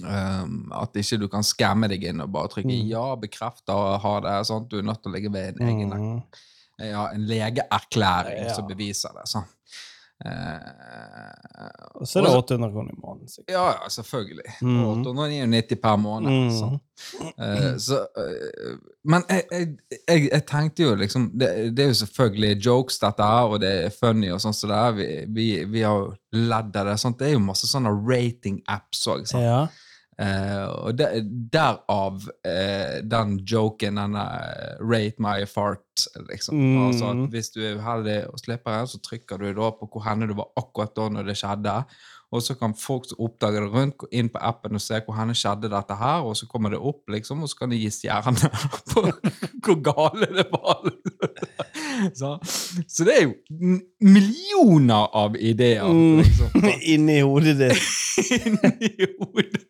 Um, 0.05 0.73
at 0.77 0.97
ikke 1.01 1.19
du 1.23 1.29
kan 1.33 1.47
skamme 1.47 1.89
deg 1.89 2.05
inn 2.11 2.21
og 2.21 2.33
bare 2.35 2.51
trykke 2.53 2.69
mm. 2.69 2.89
'ja, 2.91 3.05
bekrefte' 3.21 3.73
og 3.73 4.01
ha 4.03 4.15
det'. 4.27 4.47
Sånn. 4.51 4.69
Du 4.69 4.79
er 4.79 4.89
nødt 4.89 5.03
til 5.03 5.13
å 5.13 5.17
legge 5.17 5.33
ved 5.33 5.57
en 5.57 5.69
egen 5.71 5.95
mm. 5.95 6.17
ja, 6.85 7.07
en 7.09 7.29
legeerklæring 7.31 8.49
ja. 8.49 8.57
som 8.57 8.69
beviser 8.69 9.17
det. 9.17 9.29
sånn. 9.33 9.49
Uh, 10.25 12.01
og 12.01 12.09
så 12.09 12.23
er 12.23 12.25
det 12.25 12.31
800 12.33 12.71
kroner 12.73 12.95
i 12.95 13.01
måneden. 13.03 13.29
Sikkert. 13.29 13.51
Ja, 13.53 13.65
ja, 13.75 13.89
selvfølgelig. 13.93 14.55
Mm. 14.63 14.79
899 15.05 15.77
per 15.83 15.99
måned. 16.01 16.33
Mm. 16.33 16.55
Sånn. 16.57 16.79
Uh, 17.37 17.75
så, 17.83 17.99
uh, 18.17 18.79
men 19.05 19.27
jeg, 19.29 19.45
jeg, 19.51 19.69
jeg, 19.93 20.23
jeg, 20.31 20.45
tenkte 20.49 20.87
jo 20.87 20.95
liksom 20.97 21.29
det, 21.37 21.51
det, 21.77 21.85
er 21.85 21.93
jo 21.93 21.99
selvfølgelig 22.01 22.61
jokes, 22.65 23.01
dette 23.05 23.29
her, 23.29 23.53
og 23.53 23.61
det 23.61 23.73
er 23.83 23.93
funny 23.93 24.33
og 24.33 24.41
sånn 24.41 24.57
så 24.57 24.71
det 24.73 24.79
er. 24.79 24.97
Vi, 24.97 25.09
vi, 25.37 25.49
vi, 25.75 25.85
har 25.85 26.01
jo 26.01 26.15
ledd 26.49 26.81
av 26.81 26.89
det. 26.89 26.97
Sånt. 27.03 27.19
Det 27.21 27.29
er 27.29 27.37
jo 27.37 27.45
masse 27.45 27.69
sånne 27.69 27.93
rating-apps 27.93 29.05
òg. 29.13 29.29
Ja. 29.37 29.67
Uh, 30.17 30.89
og 30.89 30.97
de, 30.97 31.21
derav 31.53 32.23
uh, 32.25 32.95
den 33.05 33.35
joken, 33.45 33.99
denne 34.01 34.23
uh, 34.25 34.81
'rate 34.81 35.21
my 35.21 35.45
fart'. 35.45 36.07
liksom. 36.31 36.57
Mm. 36.57 36.87
Altså 36.87 37.13
Hvis 37.33 37.51
du 37.51 37.61
er 37.61 37.77
uheldig 37.77 38.19
og 38.31 38.41
slipper 38.41 38.79
en, 38.79 38.89
så 38.89 39.01
trykker 39.01 39.37
du 39.41 39.51
da 39.53 39.71
på 39.77 39.89
hvor 39.93 40.05
henne 40.09 40.29
du 40.29 40.35
var 40.37 40.53
akkurat 40.57 40.97
da 40.97 41.09
når 41.09 41.29
det 41.29 41.37
skjedde. 41.41 41.77
Og 42.35 42.43
så 42.43 42.57
kan 42.59 42.75
folk 42.75 43.07
som 43.07 43.21
oppdager 43.23 43.63
det 43.63 43.71
rundt, 43.71 43.97
gå 44.03 44.09
inn 44.19 44.29
på 44.33 44.41
appen 44.43 44.75
og 44.75 44.83
se 44.83 44.99
hvor 45.07 45.15
henne 45.15 45.35
skjedde 45.37 45.71
dette 45.71 45.95
her, 46.01 46.27
og 46.27 46.35
så 46.37 46.49
kommer 46.51 46.75
det 46.75 46.81
opp, 46.83 47.05
liksom, 47.13 47.45
og 47.45 47.51
så 47.53 47.61
kan 47.61 47.71
de 47.71 47.79
gi 47.79 47.91
stjerner 47.95 48.51
på 48.91 49.05
hvor 49.63 49.79
gale 49.91 50.31
det 50.35 50.49
var. 50.53 50.83
Så, 52.15 52.39
så, 52.87 53.05
det 53.09 53.13
er 53.17 53.23
jo 53.23 53.31
millioner 54.05 55.07
av 55.17 55.37
ideer. 55.41 55.87
Mm. 55.89 56.19
Liksom. 56.19 56.67
Inni 56.93 57.23
hodet 57.25 57.55
ditt. 57.57 57.87
Inni 58.37 59.07
hodet. 59.17 59.65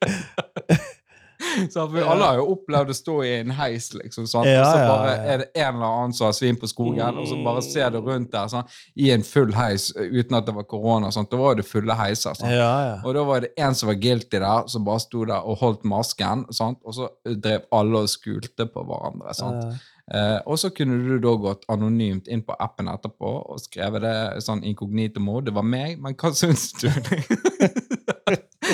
Så 1.72 1.86
vi 1.92 2.02
alle 2.02 2.28
har 2.30 2.40
jo 2.40 2.46
opplevd 2.54 2.92
å 2.92 2.96
stå 2.96 3.16
i 3.24 3.32
en 3.40 3.54
heis, 3.56 3.88
liksom, 3.96 4.28
sånn. 4.30 4.48
og 4.48 4.66
så 4.66 4.82
bare 4.86 5.14
er 5.24 5.42
det 5.42 5.48
en 5.54 5.78
eller 5.78 5.86
annen 5.86 6.14
som 6.16 6.28
har 6.28 6.36
svin 6.36 6.58
på 6.60 6.68
skogen, 6.70 7.20
og 7.20 7.28
så 7.30 7.38
bare 7.44 7.64
ser 7.64 7.90
du 7.94 8.00
rundt 8.04 8.30
der 8.32 8.50
sånn, 8.52 8.68
i 8.94 9.10
en 9.14 9.24
full 9.26 9.54
heis 9.56 9.88
uten 9.96 10.38
at 10.38 10.46
det 10.48 10.56
var 10.56 10.68
korona. 10.68 11.10
Sånn. 11.14 11.28
Da 11.30 11.40
var 11.40 11.58
det 11.58 11.66
fulle 11.68 11.96
heiser. 11.98 12.36
Sånn. 12.38 12.54
Og 13.02 13.16
da 13.16 13.26
var 13.26 13.44
det 13.44 13.52
en 13.56 13.76
som 13.78 13.90
var 13.90 14.00
guilty 14.00 14.40
der, 14.40 14.70
som 14.72 14.86
bare 14.86 15.04
sto 15.04 15.24
der 15.28 15.44
og 15.46 15.60
holdt 15.62 15.86
masken, 15.88 16.46
sånn. 16.54 16.78
og 16.84 16.96
så 16.96 17.10
drev 17.24 17.68
alle 17.74 18.06
og 18.06 18.12
skulte 18.12 18.68
på 18.70 18.86
hverandre. 18.86 19.36
sant? 19.36 19.76
Uh, 20.06 20.38
og 20.46 20.54
så 20.62 20.70
kunne 20.70 21.00
du 21.02 21.16
da 21.18 21.32
gått 21.42 21.64
anonymt 21.72 22.28
inn 22.30 22.44
på 22.46 22.54
appen 22.62 22.86
etterpå 22.92 23.30
og 23.50 23.58
skrevet 23.58 24.04
det 24.04 24.44
sånn 24.46 24.62
inkognito 24.62 25.18
mode. 25.22 25.48
Det 25.48 25.56
var 25.56 25.66
meg, 25.66 25.98
men 25.98 26.14
hva 26.14 26.30
syns 26.36 26.70
du? 26.78 26.86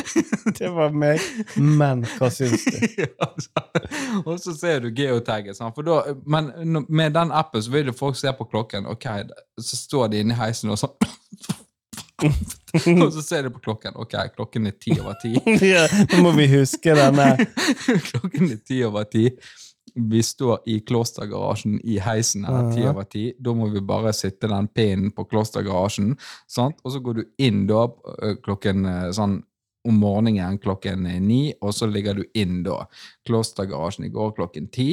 det 0.59 0.71
var 0.73 0.95
meg, 0.95 1.21
men 1.57 2.05
hva 2.17 2.31
syns 2.33 2.65
du? 2.65 2.79
ja, 3.03 3.29
og 4.25 4.37
så 4.43 4.55
ser 4.57 4.85
du 4.85 4.91
geotagget. 4.91 5.59
men 6.27 6.53
med 6.89 7.13
den 7.13 7.33
appen 7.33 7.63
så 7.63 7.71
vil 7.71 7.91
jo 7.91 7.97
folk 7.97 8.17
se 8.17 8.33
på 8.33 8.45
klokken. 8.45 8.87
ok, 8.87 9.07
Så 9.61 9.77
står 9.77 10.09
de 10.09 10.21
inne 10.21 10.35
i 10.35 10.41
heisen 10.41 10.71
og 10.71 10.81
sånn 10.81 10.97
og 13.03 13.09
så 13.11 13.23
ser 13.23 13.43
du 13.43 13.51
på 13.51 13.59
klokken. 13.65 13.97
Ok, 13.99 14.15
klokken 14.37 14.67
er 14.71 14.77
ti 14.79 14.95
over 15.01 15.17
ti. 15.19 15.33
ja, 15.67 15.89
nå 16.13 16.23
må 16.23 16.31
vi 16.37 16.47
huske 16.53 16.95
denne. 16.95 17.33
klokken 18.13 18.53
er 18.53 18.61
ti 18.63 18.85
over 18.87 19.09
ti 19.11 19.27
vi 19.95 20.23
står 20.23 20.59
i 20.67 20.81
klostergarasjen 20.81 21.81
i 21.85 21.99
heisen 22.01 22.45
her 22.49 22.71
ti 22.73 22.85
over 22.89 23.05
ti. 23.09 23.25
Da 23.39 23.55
må 23.57 23.69
vi 23.73 23.83
bare 23.85 24.13
sitte 24.17 24.49
den 24.51 24.69
pinnen 24.73 25.13
på 25.13 25.27
klostergarasjen. 25.29 26.15
Sant? 26.49 26.81
Og 26.85 26.95
så 26.95 27.03
går 27.05 27.21
du 27.21 27.25
inn 27.43 27.67
da 27.69 27.87
klokken 28.45 28.87
sånn 29.17 29.41
om 29.89 29.99
morgenen 29.99 30.59
klokken 30.63 31.09
ni, 31.27 31.53
og 31.61 31.75
så 31.75 31.89
ligger 31.91 32.21
du 32.21 32.27
inn 32.39 32.63
da. 32.67 32.85
Klostergarasjen 33.27 34.07
i 34.07 34.13
går 34.15 34.37
klokken 34.37 34.71
ti. 34.73 34.93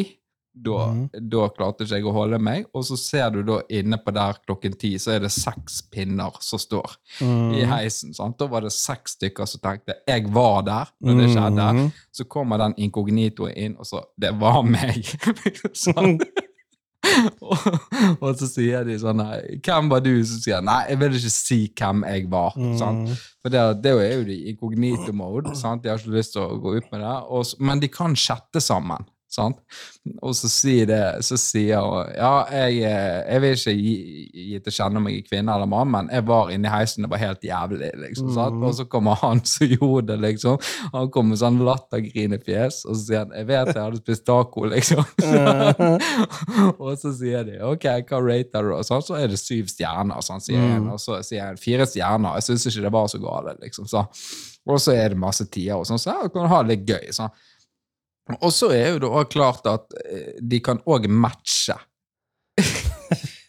Da, 0.59 0.89
mm. 0.91 1.03
da, 1.29 1.45
klarte 1.55 1.85
ikke 1.85 1.99
jeg 1.99 2.07
å 2.09 2.13
holde 2.13 2.39
meg. 2.41 2.65
Og 2.75 2.83
så 2.87 2.97
ser 2.99 3.29
du 3.31 3.43
da 3.47 3.59
inne 3.71 3.99
på 4.01 4.11
der 4.15 4.39
klokken 4.43 4.75
ti, 4.81 4.95
så 4.99 5.13
er 5.15 5.23
det 5.23 5.31
seks 5.31 5.79
pinner 5.93 6.35
som 6.43 6.59
står 6.59 6.97
mm. 7.21 7.53
i 7.55 7.63
heisen. 7.69 8.15
Sant? 8.17 8.39
Da 8.41 8.49
var 8.51 8.65
det 8.65 8.73
seks 8.75 9.15
stykker 9.19 9.47
som 9.47 9.61
tenkte 9.63 9.99
'jeg 10.07 10.27
var 10.33 10.61
der' 10.67 10.93
når 10.99 11.21
det 11.21 11.29
skjedde. 11.35 11.71
Mm. 11.79 11.91
Så 12.11 12.25
kommer 12.25 12.57
den 12.57 12.75
inkognitoen 12.77 13.55
inn, 13.55 13.77
og 13.77 13.85
så 13.85 14.03
'det 14.17 14.35
var 14.41 14.63
meg'. 14.65 15.15
sånn. 15.85 16.19
og, 17.41 17.57
og, 18.23 18.29
så 18.39 18.47
sier 18.49 18.87
de 18.87 18.97
sånn 19.01 19.21
'Hvem 19.59 19.91
var 19.91 20.03
du?' 20.05 20.23
som 20.23 20.41
sier 20.43 20.63
'Nei, 20.63 20.81
jeg 20.89 20.99
vil 21.01 21.19
ikke 21.19 21.33
si 21.33 21.59
hvem 21.73 22.03
jeg 22.07 22.27
var'. 22.31 22.57
Mm. 22.57 23.13
For 23.41 23.53
det, 23.53 23.63
det, 23.83 23.93
er 23.93 24.15
jo 24.17 24.27
de 24.27 24.37
inkognito-mode. 24.53 25.55
De 25.55 25.89
har 25.89 25.97
ikke 25.99 26.17
lyst 26.17 26.35
til 26.35 26.43
å 26.43 26.59
gå 26.59 26.75
ut 26.77 26.91
med 26.91 27.01
det. 27.05 27.15
Og, 27.29 27.45
men 27.59 27.79
de 27.79 27.87
kan 27.87 28.15
chatte 28.15 28.61
sammen. 28.63 29.07
Sant? 29.29 29.59
Og 30.25 30.33
så 30.33 30.49
sier, 30.49 30.87
det, 30.89 31.01
så 31.25 31.37
sier 31.37 31.83
hun 31.85 32.07
ja, 32.15 32.31
jeg, 32.49 32.79
eh, 32.89 33.19
jeg, 33.29 33.41
vil 33.43 33.59
ikke 33.59 33.73
gi, 33.77 33.93
gi 34.49 34.61
til 34.65 34.73
kjenne 34.73 34.97
om 34.97 35.09
jeg 35.09 35.19
er 35.19 35.27
kvinne 35.27 35.53
eller 35.53 35.69
mann, 35.69 35.91
men 35.93 36.09
jeg 36.09 36.25
var 36.25 36.49
inni 36.53 36.71
heisen, 36.71 37.05
det 37.05 37.11
var 37.11 37.21
helt 37.21 37.45
jævlig. 37.45 37.91
liksom, 38.07 38.31
mm. 38.33 38.65
Og 38.65 38.73
så 38.79 38.87
kommer 38.89 39.21
han 39.21 39.43
som 39.45 39.69
gjorde 39.69 40.07
det, 40.15 40.17
liksom. 40.25 40.57
Han 40.95 41.11
kommer 41.13 41.35
med 41.35 41.43
sånn 41.43 41.61
lattergrinefjes, 41.67 42.81
og 42.87 42.97
så 42.97 43.03
sier 43.03 43.21
han 43.21 43.37
'jeg 43.37 43.49
vet 43.51 43.73
jeg 43.75 43.83
hadde 43.83 44.01
spist 44.01 44.25
taco', 44.25 44.65
liksom. 44.73 45.05
og 46.81 46.91
så 46.97 47.13
sier 47.13 47.45
de 47.45 47.61
'ok, 47.69 47.87
hva 48.09 48.23
rater 48.25 48.65
du?' 48.65 48.75
Og 48.79 48.85
sånn, 48.87 49.05
så 49.05 49.19
er 49.19 49.29
det 49.29 49.37
syv 49.37 49.69
stjerner, 49.69 50.25
sånn, 50.25 50.41
sier 50.41 50.57
mm. 50.57 50.75
en. 50.75 50.89
Og 50.95 50.99
så 50.99 51.21
sier 51.21 51.45
han 51.51 51.61
fire 51.61 51.85
stjerner, 51.85 52.39
jeg 52.39 52.49
syns 52.49 52.65
ikke 52.71 52.87
det 52.87 52.95
var 52.97 53.13
så 53.13 53.21
galt, 53.21 53.61
liksom. 53.61 53.85
Så. 53.85 54.07
Og 54.69 54.81
så 54.81 54.93
er 54.97 55.13
det 55.13 55.21
masse 55.21 55.45
tider, 55.45 55.77
og 55.77 55.85
sånn, 55.87 56.01
så 56.01 56.17
kan 56.33 56.39
kan 56.39 56.51
ha 56.51 56.63
det 56.63 56.75
litt 56.75 56.89
gøy. 56.89 57.13
sånn. 57.15 57.29
Og 58.37 58.53
så 58.53 58.69
er 58.75 58.93
jo 58.93 59.03
det 59.03 59.09
òg 59.09 59.31
klart 59.33 59.65
at 59.69 59.95
eh, 60.05 60.37
de 60.41 60.61
kan 60.63 60.81
òg 60.85 61.09
matche. 61.09 61.77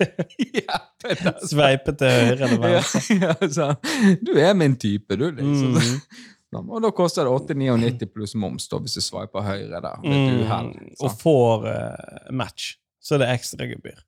Sveipe 1.51 1.95
til 1.99 2.11
høyre 2.11 2.49
eller 2.49 2.61
venstre. 2.63 3.17
Ja, 3.21 3.35
ja, 3.41 4.17
du 4.21 4.33
er 4.39 4.53
min 4.57 4.77
type, 4.81 5.17
du, 5.17 5.29
liksom. 5.31 5.77
Mm. 5.77 6.61
Og 6.75 6.81
da 6.83 6.91
koster 6.95 7.29
det 7.29 7.55
8,99 7.55 8.09
pluss 8.11 8.35
moms 8.35 8.67
da, 8.71 8.81
hvis 8.83 8.97
du 8.99 9.05
sveiper 9.05 9.45
høyre 9.47 9.83
der. 9.85 10.01
Mm. 10.03 10.73
Og 10.99 11.13
får 11.21 11.67
uh, 11.69 12.31
match, 12.35 12.73
så 12.99 13.15
er 13.17 13.23
det 13.23 13.29
ekstra 13.37 13.69
gebyr. 13.71 14.01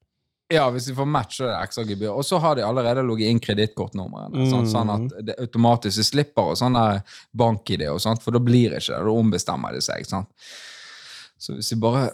Ja, 0.53 0.67
hvis 0.73 0.91
de 0.91 0.95
får 0.97 1.09
match, 1.09 1.41
er 1.41 1.49
det 1.49 1.61
ekstra 1.63 1.85
gebyr. 1.89 2.11
Og 2.13 2.27
så 2.29 2.41
har 2.43 2.59
de 2.59 2.67
allerede 2.67 3.05
logget 3.07 3.33
inn 3.33 3.41
kredittkortnumrene. 3.43 4.45
Mm. 4.45 4.67
Sånn, 4.69 4.93
at 4.93 5.15
det 5.25 5.39
automatisk 5.41 6.05
slipper 6.11 6.53
og 6.53 6.59
sånn 6.61 6.77
bank-ID, 7.39 7.87
og 7.93 8.03
sånt, 8.05 8.21
for 8.25 8.37
da 8.37 8.43
blir 8.43 8.75
det 8.75 8.83
ikke 8.83 8.99
det. 8.99 9.07
Da 9.09 9.17
ombestemmer 9.23 9.77
de 9.77 9.83
seg. 9.85 10.05
sant? 10.09 10.29
Så 11.43 11.57
hvis 11.57 11.73
vi 11.73 11.81
bare 11.83 12.07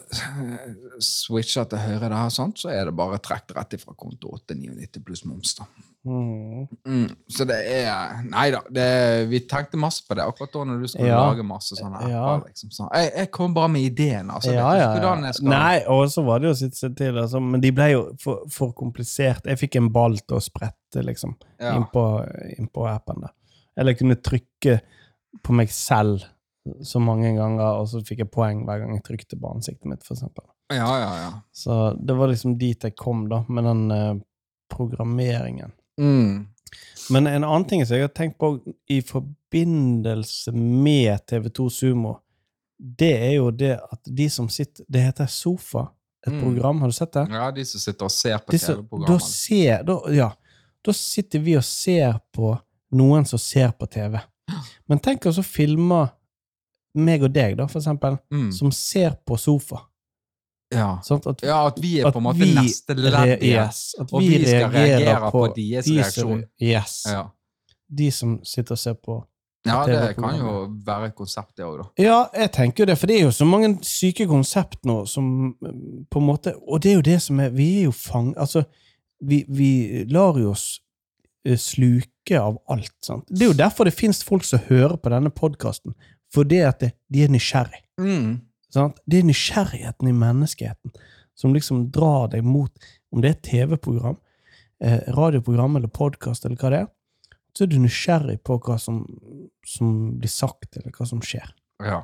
switcher 1.05 1.67
til 1.69 1.83
høyre 1.83 2.09
der, 2.09 2.31
sånt, 2.33 2.63
så 2.63 2.71
er 2.73 2.89
det 2.89 2.97
bare 2.97 3.19
trukket 3.21 3.53
rett 3.59 3.75
ifra 3.77 3.93
konto 3.93 4.31
899 4.39 5.03
pluss 5.05 5.25
moms. 5.29 5.53
da. 5.59 5.67
Mm. 6.09 6.63
Mm, 6.87 7.09
så 7.29 7.45
det 7.45 7.57
er 7.69 8.23
Nei 8.25 8.47
da, 8.55 8.61
det, 8.73 8.85
vi 9.29 9.41
tenkte 9.51 9.77
masse 9.81 10.05
på 10.07 10.15
det 10.17 10.25
akkurat 10.25 10.53
da 10.55 10.63
når 10.71 10.79
du 10.81 10.89
skulle 10.89 11.11
ja. 11.11 11.19
lage 11.21 11.45
masse 11.45 11.77
sånne 11.77 12.01
apper. 12.01 12.15
Ja. 12.15 12.31
Liksom, 12.47 12.71
sånn. 12.73 12.89
jeg, 12.95 13.11
jeg, 13.19 13.31
kom 13.35 13.57
bare 13.59 13.73
med 13.75 13.85
ideen. 13.85 14.31
altså. 14.33 14.55
Ja. 14.55 14.71
Skal... 15.37 15.51
Nei, 15.51 15.75
og 15.93 16.07
så 16.15 16.25
var 16.25 16.41
det 16.41 16.49
jo 16.49 16.55
sitt 16.63 16.79
seg 16.79 16.97
til, 16.97 17.19
altså, 17.21 17.43
men 17.45 17.61
de 17.65 17.75
ble 17.75 17.91
jo 17.93 18.07
for, 18.23 18.47
for, 18.55 18.73
komplisert. 18.79 19.51
Jeg 19.51 19.61
fikk 19.61 19.77
en 19.83 19.93
ball 19.93 20.17
til 20.23 20.39
å 20.39 20.43
sprette 20.45 21.05
liksom, 21.05 21.37
ja. 21.61 21.75
inn, 21.77 22.71
appen. 22.89 23.27
der. 23.27 23.37
Eller 23.77 23.93
jeg 23.93 24.01
kunne 24.01 24.21
trykke 24.31 24.81
på 25.45 25.61
meg 25.61 25.75
selv 25.75 26.25
så 26.83 27.01
mange 27.01 27.35
ganger, 27.37 27.79
og 27.81 27.89
så 27.91 28.01
fikk 28.07 28.19
jeg 28.25 28.31
poeng 28.31 28.65
hver 28.67 28.81
gang 28.83 28.95
jeg 28.97 29.05
trykte 29.07 29.39
på 29.41 29.51
ansiktet 29.55 29.87
mitt, 29.91 30.03
eksempel. 30.05 30.45
Ja, 30.73 30.89
ja, 31.01 31.11
ja. 31.23 31.31
Så 31.53 31.95
det 32.01 32.17
var 32.19 32.29
liksom 32.29 32.59
dit 32.61 32.83
jeg 32.85 32.97
kom, 32.97 33.27
da, 33.31 33.43
med 33.49 33.65
den 33.65 33.91
eh, 33.91 34.15
programmeringen. 34.75 35.73
Mm. 36.01 36.47
Men 37.11 37.27
en 37.27 37.45
annen 37.45 37.65
ting 37.69 37.85
som 37.87 37.97
jeg 37.97 38.05
har 38.09 38.13
tenkt 38.15 38.39
på 38.39 38.59
i 38.93 39.01
forbindelse 39.03 40.53
med 40.53 41.19
TV2 41.31 41.69
Sumo, 41.73 42.19
det 42.79 43.13
er 43.17 43.33
jo 43.39 43.51
det 43.51 43.73
at 43.81 44.01
de 44.05 44.29
som 44.31 44.47
sitter 44.53 44.85
Det 44.89 45.01
heter 45.03 45.27
Sofa, 45.27 45.89
et 46.27 46.33
Mm. 46.33 46.41
program. 46.43 46.81
Har 46.81 46.89
du 46.89 46.93
sett 46.93 47.13
det? 47.13 47.27
Ja, 47.31 47.51
de 47.51 47.65
som 47.65 47.81
sitter 47.81 48.05
og 48.05 48.11
ser 48.11 48.39
på 48.39 48.53
TV-programmene. 48.53 50.17
ja, 50.17 50.31
da 50.85 50.93
sitter 50.93 51.39
vi 51.39 51.57
og 51.57 51.65
ser 51.65 52.21
på 52.35 52.59
noen 52.93 53.25
som 53.27 53.39
ser 53.39 53.71
på 53.73 53.87
TV. 53.91 54.21
Men 54.89 54.99
tenk 54.99 55.27
oss 55.27 55.39
å 55.39 55.43
filme 55.45 56.11
meg 56.99 57.23
og 57.27 57.33
deg, 57.35 57.57
da, 57.59 57.67
for 57.71 57.81
eksempel, 57.81 58.19
Mm. 58.33 58.51
som 58.53 58.71
ser 58.75 59.17
på 59.27 59.39
sofa. 59.39 59.85
Ja. 60.75 60.99
Sånn, 61.03 61.23
At, 61.25 61.43
ja, 61.43 61.67
at 61.67 61.79
vi 61.81 61.95
er 62.01 62.11
på 62.13 62.21
en 62.21 62.27
måte 62.27 62.43
vi 62.45 62.53
neste 62.53 62.95
ledd 62.95 63.43
yes, 63.43 63.95
at 63.99 64.11
Og 64.13 64.21
vi, 64.21 64.35
vi 64.37 64.45
skal 64.45 64.71
reagere 64.75 65.31
på, 65.31 65.31
på 65.31 65.55
deres 65.57 65.87
de 65.87 65.97
reaksjon. 65.97 66.43
Yes. 66.61 67.03
Ja. 67.09 67.23
De 67.89 68.11
som 68.13 68.35
sitter 68.45 68.77
og 68.77 68.79
ser 68.83 68.99
på 69.01 69.23
ja, 69.67 69.83
det 69.85 70.15
kan 70.17 70.37
jo 70.39 70.53
være 70.87 71.11
et 71.11 71.15
konsept, 71.19 71.51
det 71.59 71.65
òg, 71.67 71.81
da. 71.81 71.87
Ja, 72.01 72.19
jeg 72.37 72.53
tenker 72.55 72.85
jo 72.85 72.87
det, 72.89 72.95
for 73.01 73.11
det 73.11 73.17
er 73.19 73.25
jo 73.27 73.33
så 73.35 73.45
mange 73.49 73.73
syke 73.85 74.25
konsept 74.31 74.87
nå 74.89 75.01
som 75.11 75.25
mm, 75.61 76.07
på 76.09 76.21
en 76.23 76.29
måte 76.29 76.55
Og 76.63 76.81
det 76.85 76.93
er 76.93 76.95
jo 77.01 77.07
det 77.09 77.17
som 77.25 77.41
er 77.43 77.51
Vi 77.57 77.67
er 77.81 77.89
jo 77.89 77.93
fang... 77.93 78.31
Altså, 78.39 78.63
vi, 79.21 79.43
vi 79.49 80.05
lar 80.15 80.39
jo 80.39 80.53
oss 80.53 80.79
eh, 81.45 81.59
sluke 81.59 82.39
av 82.39 82.61
alt, 82.71 82.95
sant. 83.03 83.27
Det 83.29 83.43
er 83.49 83.51
jo 83.51 83.59
derfor 83.59 83.89
det 83.89 83.97
fins 83.99 84.23
folk 84.25 84.47
som 84.47 84.63
hører 84.69 84.95
på 84.97 85.11
denne 85.11 85.33
podkasten. 85.35 85.97
Fordi 86.35 86.61
at 86.67 86.83
det, 86.83 86.93
de 87.13 87.25
er 87.25 87.33
nysgjerrig. 87.33 87.83
Mm. 88.01 88.41
Det 88.69 89.19
er 89.19 89.29
nysgjerrigheten 89.29 90.11
i 90.11 90.17
menneskeheten 90.17 90.93
som 91.39 91.55
liksom 91.55 91.87
drar 91.95 92.29
deg 92.33 92.45
mot 92.45 92.73
Om 93.09 93.23
det 93.23 93.29
er 93.29 93.37
et 93.37 93.47
TV-program, 93.47 94.17
eh, 94.85 94.99
radioprogram 95.17 95.79
eller 95.79 95.89
podkast 95.89 96.45
eller 96.45 96.59
hva 96.61 96.71
det 96.75 96.81
er, 96.83 96.89
så 97.57 97.65
er 97.65 97.71
du 97.73 97.79
nysgjerrig 97.81 98.35
på 98.45 98.59
hva 98.67 98.77
som, 98.77 98.99
som 99.65 99.95
blir 100.21 100.29
sagt, 100.29 100.77
eller 100.77 100.93
hva 100.93 101.07
som 101.09 101.23
skjer. 101.25 101.49
Ja. 101.81 102.03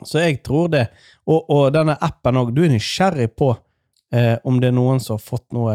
Så 0.00 0.22
jeg 0.24 0.38
tror 0.46 0.70
det. 0.72 0.86
Og, 1.28 1.44
og 1.52 1.68
denne 1.76 1.98
appen 2.00 2.40
òg. 2.40 2.54
Du 2.56 2.62
er 2.64 2.72
nysgjerrig 2.72 3.28
på 3.36 3.50
eh, 4.12 4.36
om 4.44 4.60
det 4.60 4.68
er 4.68 4.76
noen 4.76 5.00
som 5.02 5.16
har 5.16 5.22
fått 5.24 5.46
noe 5.56 5.72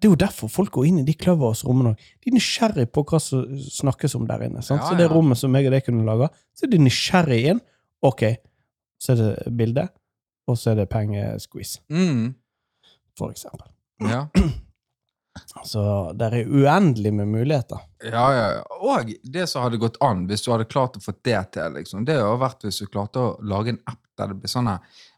Det 0.00 0.08
er 0.08 0.12
jo 0.12 0.16
derfor 0.16 0.48
folk 0.48 0.70
går 0.72 0.86
inn 0.88 0.98
i 1.02 1.06
de 1.08 1.14
Clubhouse-rommene 1.14 1.92
òg. 1.94 2.04
De 2.24 2.30
er 2.30 2.36
nysgjerrig 2.38 2.86
på 2.92 3.04
hva 3.04 3.20
som 3.20 3.44
snakkes 3.58 4.14
om 4.18 4.26
der 4.26 4.46
inne. 4.48 4.62
Sant? 4.62 4.82
Ja, 4.82 4.88
Så 4.90 4.96
det 4.98 5.08
ja. 5.08 5.12
rommet 5.14 5.38
som 5.40 5.54
jeg 5.54 5.66
og 5.66 5.72
deg 5.76 5.84
kunne 5.86 6.04
lage, 6.08 6.30
så 6.54 6.66
er 6.66 6.70
de 6.74 6.78
nysgjerrig 6.84 7.40
inn. 7.54 7.60
Ok, 8.02 8.22
så 9.02 9.12
er 9.12 9.16
det 9.22 9.56
bilde, 9.58 9.88
og 10.48 10.56
så 10.58 10.70
er 10.72 10.80
det 10.82 10.88
pengesqueeze, 10.92 11.80
Mm. 11.90 12.34
for 13.18 13.30
eksempel. 13.34 13.66
ja. 14.00 14.26
Så 15.62 15.80
det 16.18 16.32
er 16.34 16.48
uendelig 16.50 17.12
med 17.14 17.28
muligheter. 17.30 17.78
Ja, 18.02 18.24
ja, 18.34 18.46
ja. 18.56 18.62
Og 18.82 19.12
det 19.22 19.44
som 19.48 19.62
hadde 19.62 19.78
gått 19.78 19.94
an, 20.02 20.24
hvis 20.26 20.42
du 20.42 20.50
hadde 20.50 20.64
klart 20.66 20.96
å 20.98 21.02
få 21.04 21.12
det 21.22 21.52
til, 21.54 21.76
liksom, 21.76 22.04
det 22.08 22.16
hadde 22.18 22.40
vært 22.42 22.64
hvis 22.66 22.80
du 22.82 22.86
klarte 22.90 23.22
å 23.22 23.36
lage 23.46 23.68
en 23.70 23.78
app 23.86 24.00
der 24.18 24.32
det 24.32 24.40
blir 24.40 24.50
sånn 24.50 24.70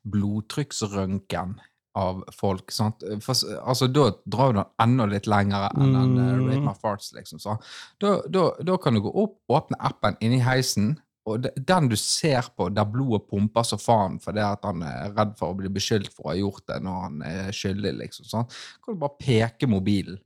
blodtrykksrøntgen 0.04 1.54
av 1.98 2.22
folk. 2.32 2.70
Sant? 2.70 3.02
For, 3.24 3.34
altså, 3.64 3.88
da 3.90 4.10
drar 4.24 4.52
du 4.52 4.58
den 4.60 4.68
enda 4.84 5.06
litt 5.10 5.26
lenger 5.26 5.68
enn 5.74 5.94
den 5.96 6.16
uh, 6.18 6.32
Mm. 6.40 6.48
Rate 6.48 6.64
My 6.68 6.74
Farts, 6.78 7.12
liksom. 7.16 7.40
Så. 7.42 7.56
Da, 8.00 8.20
da, 8.30 8.44
da 8.62 8.76
kan 8.78 8.94
du 8.94 9.00
gå 9.02 9.12
opp, 9.24 9.38
åpne 9.50 9.76
appen 9.80 10.16
inni 10.20 10.38
heisen, 10.44 10.94
og 11.26 11.42
de- 11.44 11.52
den 11.68 11.88
du 11.90 11.96
ser 12.00 12.46
på 12.56 12.70
der 12.72 12.86
blodet 12.88 13.26
pumper 13.28 13.62
så 13.66 13.76
faen 13.78 14.16
fordi 14.22 14.40
at 14.40 14.64
han 14.64 14.82
er 14.86 15.10
redd 15.12 15.34
for 15.38 15.52
å 15.52 15.58
bli 15.58 15.68
beskyldt 15.68 16.08
for 16.14 16.30
å 16.30 16.32
ha 16.32 16.38
gjort 16.38 16.64
det 16.70 16.78
når 16.82 17.02
han 17.02 17.20
er 17.28 17.50
skyldig, 17.52 17.92
liksom. 17.98 18.24
Sånn. 18.30 18.48
kan 18.84 18.94
du 18.94 19.00
bare 19.02 19.18
peke 19.20 19.68
mobilen 19.68 20.18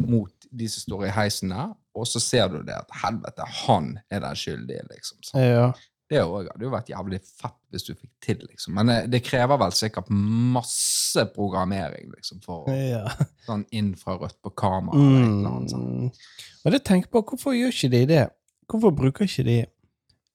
mot 0.00 0.32
de 0.50 0.68
som 0.70 0.80
står 0.86 1.08
i 1.10 1.12
heisen 1.12 1.50
der, 1.52 1.74
og 1.94 2.06
så 2.08 2.20
ser 2.22 2.48
du 2.48 2.62
det 2.64 2.72
at 2.78 2.88
helvete, 3.02 3.44
han 3.66 3.98
er 4.10 4.22
den 4.24 4.38
skyldige, 4.38 4.86
liksom. 4.88 5.18
Sånn. 5.26 5.42
Ja. 5.42 5.66
Det 6.10 6.18
hadde 6.26 6.64
jo 6.66 6.70
vært 6.72 6.88
jævlig 6.90 7.20
fett 7.22 7.56
hvis 7.70 7.84
du 7.86 7.92
fikk 7.94 8.10
til, 8.20 8.40
liksom. 8.48 8.74
Men 8.74 8.88
eh, 8.90 9.04
det 9.06 9.20
krever 9.22 9.58
vel 9.62 9.70
sikkert 9.78 10.08
masse 10.10 11.22
programmering, 11.36 12.10
liksom, 12.16 12.40
for 12.42 12.66
ja. 12.74 13.04
sånn 13.46 13.62
infrarødt 13.70 14.40
på 14.42 14.50
kamera 14.58 14.98
eller 14.98 15.20
et 15.22 15.28
eller 15.30 15.50
annet. 15.54 15.70
sånt. 15.70 15.86
Mm. 15.86 16.64
Og 16.66 16.72
det 16.74 16.82
tenker 16.84 17.12
på, 17.14 17.22
hvorfor 17.30 17.54
gjør 17.54 17.70
ikke 17.76 17.92
de 17.94 18.02
det? 18.10 18.24
Hvorfor 18.70 18.92
bruker 18.98 19.24
ikke 19.30 19.46
de 19.46 19.58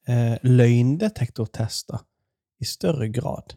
eh, 0.07 0.38
løgndetektortester 0.43 1.99
i 2.61 2.65
større 2.65 3.07
grad? 3.11 3.53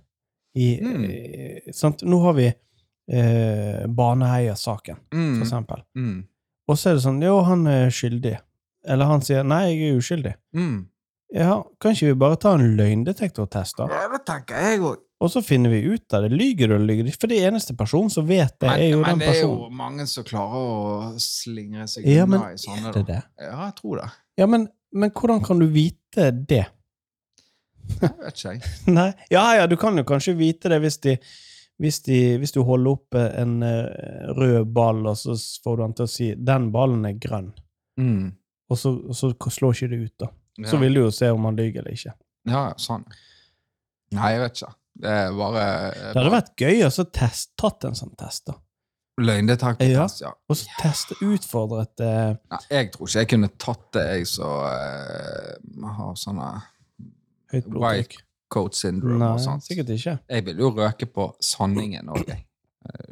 I, 0.59 0.81
Mm. 0.83 1.05
eh, 1.05 1.73
sant? 1.73 2.03
Nå 2.03 2.19
har 2.25 2.33
vi 2.35 2.47
eh, 2.49 3.87
Baneheia-saken, 3.87 4.97
for 5.11 5.17
Mm, 5.17 5.43
eksempel. 5.43 5.83
mm, 5.97 6.25
Og 6.69 6.77
så 6.77 6.91
er 6.91 6.95
det 6.95 7.03
sånn 7.03 7.23
Jo, 7.23 7.41
han 7.43 7.67
er 7.67 7.89
skyldig. 7.91 8.39
Eller 8.85 9.05
han 9.07 9.21
sier 9.23 9.43
nei, 9.45 9.71
jeg 9.73 9.93
er 9.93 9.99
uskyldig. 9.99 10.35
mm. 10.55 10.87
Ja, 11.35 11.59
kan 11.81 11.93
ikke 11.93 12.07
vi 12.13 12.15
bare 12.23 12.37
ta 12.41 12.55
en 12.57 12.77
løgndetektortest, 12.79 13.77
da? 13.77 13.87
Ja, 13.93 14.07
det 14.15 14.23
tenker 14.29 14.57
jeg 14.65 14.81
òg. 14.81 15.03
Og 15.21 15.31
så 15.33 15.43
finner 15.43 15.73
vi 15.75 15.81
ut 15.91 16.15
av 16.15 16.23
det. 16.25 16.31
Lyger 16.39 16.71
du 16.71 16.75
eller 16.77 16.87
lyger 16.87 17.05
du? 17.09 17.11
For 17.19 17.27
det 17.29 17.41
eneste 17.45 17.75
personen 17.77 18.09
som 18.11 18.25
vet 18.29 18.55
det, 18.63 18.69
Men, 18.71 18.81
er 18.81 18.89
jo 18.93 19.01
men 19.03 19.09
den 19.11 19.19
det 19.19 19.29
er 19.35 19.41
jo 19.43 19.69
mange 19.75 20.07
som 20.07 20.25
klarer 20.25 20.57
å 20.63 21.19
slingre 21.21 21.89
seg 21.91 22.07
Ja, 22.07 22.23
unna 22.25 22.39
men 22.39 22.55
i 22.55 22.63
sånne. 22.63 22.89
er 22.89 22.93
det 23.01 23.03
da. 23.09 23.13
det? 23.19 23.49
Ja, 23.49 23.57
jeg 23.67 23.75
tror 23.81 23.97
det. 24.01 24.09
Ja, 24.39 24.47
men, 24.47 24.69
men 24.95 25.11
hvordan 25.11 25.43
kan 25.45 25.59
du 25.59 25.67
vite 25.75 26.31
det? 26.49 26.65
Jeg 27.99 28.15
vet 28.23 28.39
ikke, 28.39 28.55
jeg. 28.55 28.73
Nei. 28.99 29.11
Ja, 29.35 29.45
ja, 29.59 29.67
du 29.67 29.77
kan 29.81 29.99
jo 29.99 30.05
kanskje 30.09 30.37
vite 30.39 30.71
det 30.73 30.79
hvis, 30.85 30.99
de, 31.05 31.17
hvis, 31.83 31.99
de, 32.07 32.19
hvis 32.39 32.55
du 32.55 32.63
holder 32.69 32.95
opp 32.95 33.19
en 33.19 33.59
eh, 33.67 34.33
rød 34.39 34.71
ball, 34.77 35.03
og 35.11 35.17
så 35.19 35.35
får 35.65 35.77
du 35.77 35.83
han 35.89 35.95
til 35.99 36.07
å 36.07 36.13
si 36.15 36.31
'den 36.39 36.71
ballen 36.73 37.05
er 37.11 37.19
grønn', 37.19 37.53
Mm. 37.99 38.31
og 38.71 38.77
så, 38.79 38.93
og 39.09 39.17
så 39.19 39.33
slår 39.51 39.73
ikke 39.75 39.89
det 39.91 39.99
ut, 40.05 40.15
da. 40.23 40.27
Ja. 40.59 40.69
Så 40.73 40.79
vil 40.83 40.95
du 40.97 41.01
jo 41.05 41.11
se 41.15 41.29
om 41.31 41.45
han 41.47 41.57
lyver 41.59 41.83
eller 41.85 41.95
ikke. 41.95 42.15
Ja, 42.51 42.63
sånn. 42.81 43.05
Nei, 44.17 44.31
jeg 44.35 44.41
vet 44.43 44.57
ikke. 44.63 44.73
Det 44.99 45.11
er 45.15 45.35
bare 45.39 45.67
Det 45.95 46.17
hadde 46.17 46.33
vært 46.33 46.55
gøy 46.59 46.81
å 46.87 46.89
så 46.91 47.05
test, 47.15 47.53
tatt 47.61 47.85
en 47.87 47.95
sånn 47.99 48.15
test, 48.19 48.49
da. 48.51 48.57
Løgndetektortest, 49.19 50.21
ja. 50.23 50.33
Og 50.51 50.57
så 50.59 50.67
teste 50.79 51.17
utfordret 51.27 52.03
eh, 52.07 52.37
Nei, 52.55 52.61
jeg 52.71 52.91
tror 52.95 53.09
ikke 53.11 53.23
jeg 53.25 53.31
kunne 53.33 53.49
tatt 53.59 53.85
det, 53.97 54.05
jeg 54.21 54.29
som 54.31 54.65
eh, 54.71 55.87
har 55.99 56.13
sånne 56.19 56.51
høyt 57.53 57.67
blodtrykk. 57.67 58.19
coat 58.55 58.79
syndrome 58.79 59.19
Nei, 59.23 59.31
og 59.35 59.43
sånt. 59.43 59.67
sikkert 59.67 59.91
ikke. 59.95 60.17
Jeg 60.31 60.47
vil 60.47 60.63
jo 60.63 60.71
røke 60.77 61.09
på 61.11 61.29
sanningen 61.43 62.11
òg, 62.15 62.23
jeg. 62.31 62.45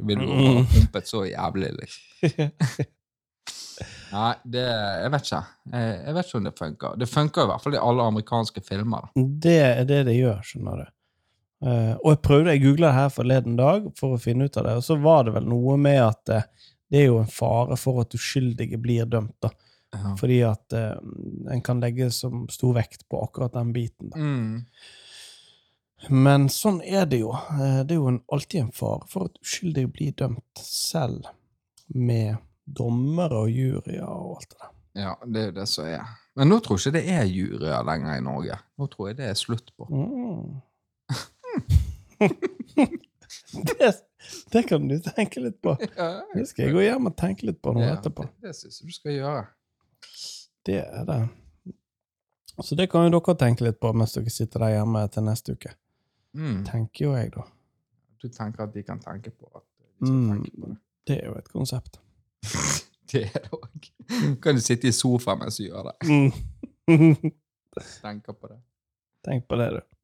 Vil 0.07 0.23
jo 0.23 0.37
ha 0.59 0.67
pumpet 0.73 1.11
så 1.11 1.25
jævlig, 1.27 1.73
liksom. 1.83 2.87
Nei, 4.12 4.33
det 4.45 4.64
Jeg 4.66 5.12
vet 5.12 5.25
ikke. 5.27 5.40
Jeg, 5.73 5.95
jeg 6.07 6.16
vet 6.16 6.29
ikke 6.29 6.38
om 6.38 6.45
det 6.47 6.59
funker. 6.59 6.99
Det 7.01 7.09
funker 7.11 7.47
i 7.47 7.51
hvert 7.51 7.64
fall 7.64 7.77
i 7.77 7.81
alle 7.83 8.11
amerikanske 8.12 8.62
filmer. 8.66 9.09
da. 9.09 9.25
Det 9.47 9.57
er 9.64 9.88
det 9.88 10.03
det 10.11 10.19
gjør, 10.19 10.45
skjønner 10.47 10.83
du. 10.83 10.92
Uh, 11.64 11.95
og 12.03 12.11
jeg 12.12 12.21
prøvde, 12.27 12.53
jeg 12.53 12.62
googla 12.66 12.90
det 12.90 12.99
her 12.99 13.12
forleden 13.14 13.55
dag 13.57 13.87
for 13.97 14.14
å 14.14 14.21
finne 14.21 14.45
ut 14.45 14.59
av 14.61 14.66
det, 14.66 14.75
og 14.77 14.85
så 14.85 14.99
var 15.01 15.25
det 15.25 15.33
vel 15.38 15.47
noe 15.49 15.79
med 15.81 16.03
at 16.05 16.33
uh, 16.35 16.66
det 16.92 17.01
er 17.01 17.07
jo 17.09 17.23
en 17.23 17.33
fare 17.33 17.79
for 17.81 18.03
at 18.03 18.12
uskyldige 18.14 18.79
blir 18.79 19.09
dømt, 19.11 19.35
da. 19.42 19.51
Ja. 19.97 20.12
Fordi 20.21 20.37
at 20.45 20.77
uh, 20.77 21.01
en 21.55 21.64
kan 21.64 21.81
legge 21.81 22.11
som 22.12 22.45
stor 22.53 22.77
vekt 22.77 23.07
på 23.09 23.23
akkurat 23.25 23.57
den 23.57 23.73
biten. 23.75 24.12
Da. 24.12 24.21
Mm. 24.21 26.12
Men 26.12 26.51
sånn 26.53 26.83
er 26.85 27.09
det 27.09 27.23
jo. 27.23 27.33
Det 27.57 27.95
er 27.95 27.97
jo 27.97 28.11
en, 28.12 28.21
alltid 28.31 28.66
en 28.66 28.75
fare 28.77 29.09
for 29.09 29.31
at 29.31 29.40
uskyldige 29.40 29.88
blir 29.97 30.12
dømt, 30.21 30.61
selv 30.61 31.31
med 31.88 32.37
dommere 32.66 33.37
og 33.44 33.50
juryer 33.50 34.05
og 34.07 34.37
alt 34.38 34.50
det 34.50 34.59
der. 34.62 34.72
ja, 35.02 35.12
det 35.26 35.40
er 35.42 35.46
jo 35.50 35.52
det 35.61 35.68
som 35.68 35.85
er. 35.87 36.05
Men 36.37 36.48
nå 36.52 36.59
tror 36.61 36.76
jeg 36.79 36.87
ikke 36.87 36.98
det 36.98 37.12
er 37.14 37.24
juryer 37.24 37.83
lenger 37.87 38.16
i 38.18 38.20
Norge. 38.24 38.57
Nå 38.79 38.87
tror 38.92 39.09
jeg 39.09 39.16
det 39.20 39.26
er 39.31 39.35
slutt 39.38 39.70
på. 39.76 39.87
Mm. 39.88 40.61
det, 43.68 43.94
det 44.52 44.62
kan 44.68 44.88
du 44.88 44.98
tenke 45.00 45.40
litt 45.40 45.61
på. 45.62 45.76
Det 46.35 46.46
skal 46.48 46.64
jeg 46.68 46.74
gå 46.76 46.81
hjem 46.87 47.07
og 47.11 47.16
tenke 47.18 47.46
litt 47.48 47.61
på 47.62 47.72
nå 47.76 47.83
Ja, 47.85 47.94
etterpå. 47.96 48.26
Det, 48.29 48.48
det 48.48 48.55
syns 48.59 48.81
jeg 48.83 48.88
du 48.90 48.96
skal 48.96 49.16
gjøre. 49.16 49.44
Det 50.66 50.81
er 50.83 51.05
det. 51.09 51.18
Så 52.64 52.74
det 52.79 52.88
kan 52.90 53.05
jo 53.07 53.12
dere 53.18 53.37
tenke 53.38 53.66
litt 53.66 53.79
på 53.83 53.92
mens 53.96 54.14
dere 54.16 54.33
sitter 54.33 54.64
der 54.64 54.74
hjemme 54.79 55.02
til 55.12 55.26
neste 55.29 55.55
uke. 55.57 55.74
Mm. 56.37 56.62
Tenker 56.68 57.05
jo 57.07 57.12
jeg, 57.16 57.31
da. 57.37 57.44
Du 58.22 58.29
tenker 58.33 58.64
at 58.66 58.72
de 58.74 58.83
kan 58.85 59.00
tenke 59.05 59.31
på 59.33 59.48
at 59.55 59.62
de 59.62 60.07
skal 60.07 60.16
Mm. 60.16 60.29
tenke 60.33 60.50
på 60.61 60.66
det. 60.72 60.76
Det 61.07 61.16
er 61.22 61.26
jo 61.31 61.35
et 61.38 61.48
konsept. 61.52 62.00
Det 63.13 63.23
er 63.23 63.45
det 63.45 63.53
òg. 63.55 63.91
Kan 64.43 64.57
du 64.57 64.61
sitte 64.61 64.89
i 64.91 64.95
sofaen 64.95 65.39
mens 65.39 65.61
du 65.61 65.69
gjør 65.69 65.93
det? 65.93 66.09
Mm. 66.11 66.33
Tenker 68.03 68.35
på 68.35 68.51
det. 68.51 68.59
Tenk 69.27 69.47
på 69.47 69.59
det, 69.61 69.69
du. 69.77 69.96